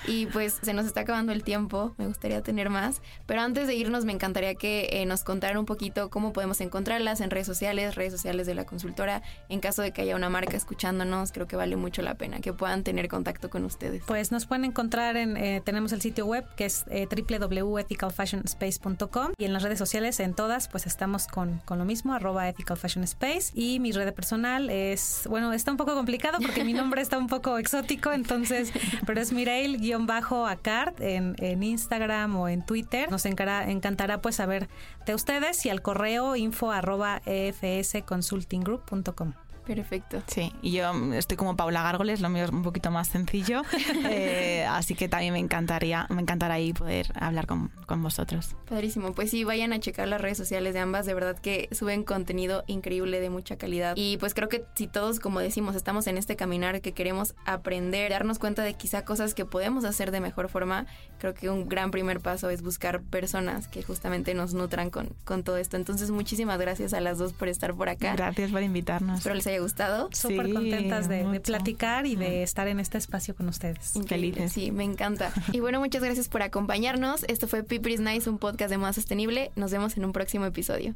Y 0.07 0.27
pues 0.27 0.59
se 0.61 0.73
nos 0.73 0.85
está 0.85 1.01
acabando 1.01 1.33
el 1.33 1.43
tiempo, 1.43 1.93
me 1.97 2.07
gustaría 2.07 2.41
tener 2.41 2.69
más. 2.69 3.01
Pero 3.25 3.41
antes 3.41 3.67
de 3.67 3.75
irnos, 3.75 4.05
me 4.05 4.13
encantaría 4.13 4.55
que 4.55 4.87
eh, 4.91 5.05
nos 5.05 5.23
contaran 5.23 5.57
un 5.57 5.65
poquito 5.65 6.09
cómo 6.09 6.31
podemos 6.31 6.61
encontrarlas 6.61 7.21
en 7.21 7.29
redes 7.29 7.47
sociales, 7.47 7.95
redes 7.95 8.13
sociales 8.13 8.47
de 8.47 8.55
la 8.55 8.65
consultora. 8.65 9.21
En 9.49 9.59
caso 9.59 9.81
de 9.81 9.91
que 9.91 10.03
haya 10.03 10.15
una 10.15 10.29
marca 10.29 10.55
escuchándonos, 10.55 11.31
creo 11.31 11.47
que 11.47 11.55
vale 11.55 11.75
mucho 11.75 12.01
la 12.01 12.15
pena 12.15 12.39
que 12.39 12.53
puedan 12.53 12.83
tener 12.83 13.07
contacto 13.07 13.49
con 13.49 13.65
ustedes. 13.65 14.03
Pues 14.07 14.31
nos 14.31 14.45
pueden 14.45 14.65
encontrar 14.65 15.17
en, 15.17 15.37
eh, 15.37 15.61
tenemos 15.63 15.91
el 15.91 16.01
sitio 16.01 16.25
web 16.25 16.45
que 16.55 16.65
es 16.65 16.85
eh, 16.89 17.07
www.ethicalfashionspace.com 17.07 19.33
y 19.37 19.45
en 19.45 19.53
las 19.53 19.63
redes 19.63 19.79
sociales, 19.79 20.19
en 20.19 20.33
todas, 20.33 20.66
pues 20.71 20.86
estamos 20.86 21.27
con, 21.27 21.60
con 21.65 21.77
lo 21.80 21.86
mismo, 21.86 22.13
arroba 22.13 22.47
Ethical 22.49 22.77
Fashion 22.77 23.03
Space. 23.03 23.51
Y 23.53 23.80
mi 23.80 23.91
red 23.91 24.13
personal 24.13 24.69
es, 24.69 25.25
bueno, 25.30 25.53
está 25.53 25.71
un 25.71 25.77
poco 25.77 25.93
complicado 25.95 26.38
porque 26.41 26.63
mi 26.63 26.73
nombre 26.73 27.01
está 27.01 27.17
un 27.17 27.27
poco 27.27 27.58
exótico, 27.58 28.12
entonces, 28.12 28.71
pero 29.06 29.21
es 29.21 29.32
Mireil-Acard 29.32 31.01
en, 31.01 31.36
en 31.39 31.63
Instagram 31.63 32.36
o 32.36 32.47
en 32.49 32.65
Twitter. 32.65 33.10
Nos 33.12 33.25
encara- 33.25 33.69
encantará 33.69 34.21
pues 34.21 34.36
saber 34.36 34.67
de 35.06 35.15
ustedes 35.15 35.65
y 35.65 35.69
al 35.69 35.82
correo 35.82 36.36
info 36.36 36.71
arroba 36.71 37.21
efsconsultinggroup.com. 37.25 39.34
Perfecto. 39.67 40.23
Sí, 40.27 40.53
y 40.62 40.71
yo 40.71 40.91
estoy 41.13 41.36
como 41.36 41.58
Paula 41.58 41.84
Gárgoles, 41.84 42.21
lo 42.21 42.30
mío 42.30 42.45
es 42.45 42.51
un 42.51 42.63
poquito 42.63 42.89
más 42.89 43.10
sencillo, 43.10 43.63
eh, 44.10 44.65
así 44.69 44.95
que 44.95 45.10
también 45.10 45.34
me 45.34 45.39
encantaría, 45.39 46.08
me 46.10 46.21
encantará 46.21 46.53
ahí 46.53 46.71
poder 46.71 47.08
hablar 47.15 47.47
con, 47.47 47.67
con 47.86 48.01
vosotros. 48.01 48.56
Padrísimo, 48.69 49.12
pues 49.12 49.32
sí, 49.32 49.43
vayan 49.43 49.73
a 49.73 49.80
checar 49.80 50.08
las 50.08 50.21
redes 50.21 50.38
sociales 50.38 50.73
de 50.73 50.80
ambas, 50.80 51.06
de 51.06 51.13
verdad 51.13 51.38
que 51.38 51.67
suben 51.73 52.03
contenido 52.03 52.63
increíble 52.67 53.19
de 53.19 53.30
mucha 53.30 53.58
calidad. 53.58 53.93
Y 53.97 54.17
pues 54.17 54.34
creo 54.34 54.47
que 54.47 54.63
si 54.75 54.88
todos, 54.88 55.19
como 55.19 55.39
decimos, 55.41 55.75
estamos 55.75 56.08
en 56.08 56.17
este 56.17 56.38
caminar 56.38 56.82
que 56.82 56.93
queremos 56.93 57.36
aprender, 57.45 58.12
darnos 58.12 58.39
cuenta 58.39 58.63
de 58.63 58.73
quizá 58.73 59.03
cosas 59.03 59.34
que 59.34 59.45
podemos 59.45 59.84
hacer 59.84 60.12
de 60.12 60.21
mejor 60.21 60.47
forma, 60.47 60.86
creo 61.17 61.34
que 61.34 61.49
un 61.49 61.67
gran 61.67 61.91
primer 61.91 62.21
paso 62.21 62.49
es 62.49 62.62
buscar 62.62 63.01
personas 63.01 63.67
que 63.67 63.84
justamente 63.84 64.34
nos 64.34 64.53
nutran 64.53 64.89
con, 64.89 65.10
con 65.25 65.43
todo 65.43 65.58
esto. 65.58 65.75
Entonces, 65.75 66.12
muchísimas 66.12 66.60
gracias 66.60 66.93
a 66.93 67.01
las 67.01 67.17
dos 67.17 67.34
por 67.34 67.49
estar 67.49 67.73
por 67.73 67.89
acá. 67.89 68.13
Gracias 68.15 68.51
por 68.51 68.62
invitarnos. 68.62 69.19
Espero 69.19 69.36
les 69.36 69.47
haya 69.47 69.57
gustado. 69.60 70.10
Súper 70.12 70.48
Sí, 70.48 70.54
contentas 70.54 71.10
de, 71.10 71.39
platicar 71.41 72.06
y 72.06 72.15
de 72.15 72.43
estar 72.43 72.67
en 72.67 72.80
este 72.80 72.98
espacio 72.98 73.36
con 73.36 73.48
ustedes. 73.50 73.96
Increíble, 73.96 74.41
Felices. 74.41 74.54
Sí, 74.54 74.72
me 74.72 74.84
encanta. 74.84 75.32
Y 75.52 75.60
bueno, 75.60 75.80
muchas 75.80 76.04
gracias 76.04 76.30
por 76.30 76.41
acompañarnos. 76.41 77.24
Esto 77.28 77.48
fue 77.48 77.63
Pipi's 77.63 78.00
Nice, 78.00 78.30
un 78.30 78.38
podcast 78.38 78.70
de 78.70 78.78
moda 78.78 78.93
sostenible. 78.93 79.52
Nos 79.56 79.72
vemos 79.72 79.98
en 79.98 80.06
un 80.06 80.12
próximo 80.12 80.46
episodio. 80.46 80.96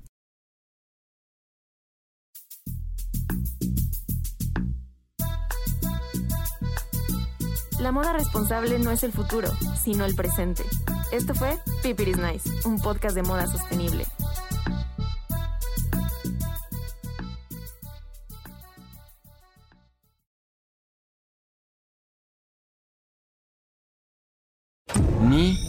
La 7.81 7.91
moda 7.91 8.13
responsable 8.13 8.77
no 8.77 8.91
es 8.91 9.03
el 9.03 9.11
futuro, 9.11 9.49
sino 9.75 10.05
el 10.05 10.13
presente. 10.13 10.63
Esto 11.11 11.33
fue 11.33 11.57
Pipiris 11.81 12.17
Nice, 12.17 12.47
un 12.63 12.79
podcast 12.79 13.15
de 13.15 13.23
moda 13.23 13.47
sostenible. 13.47 14.05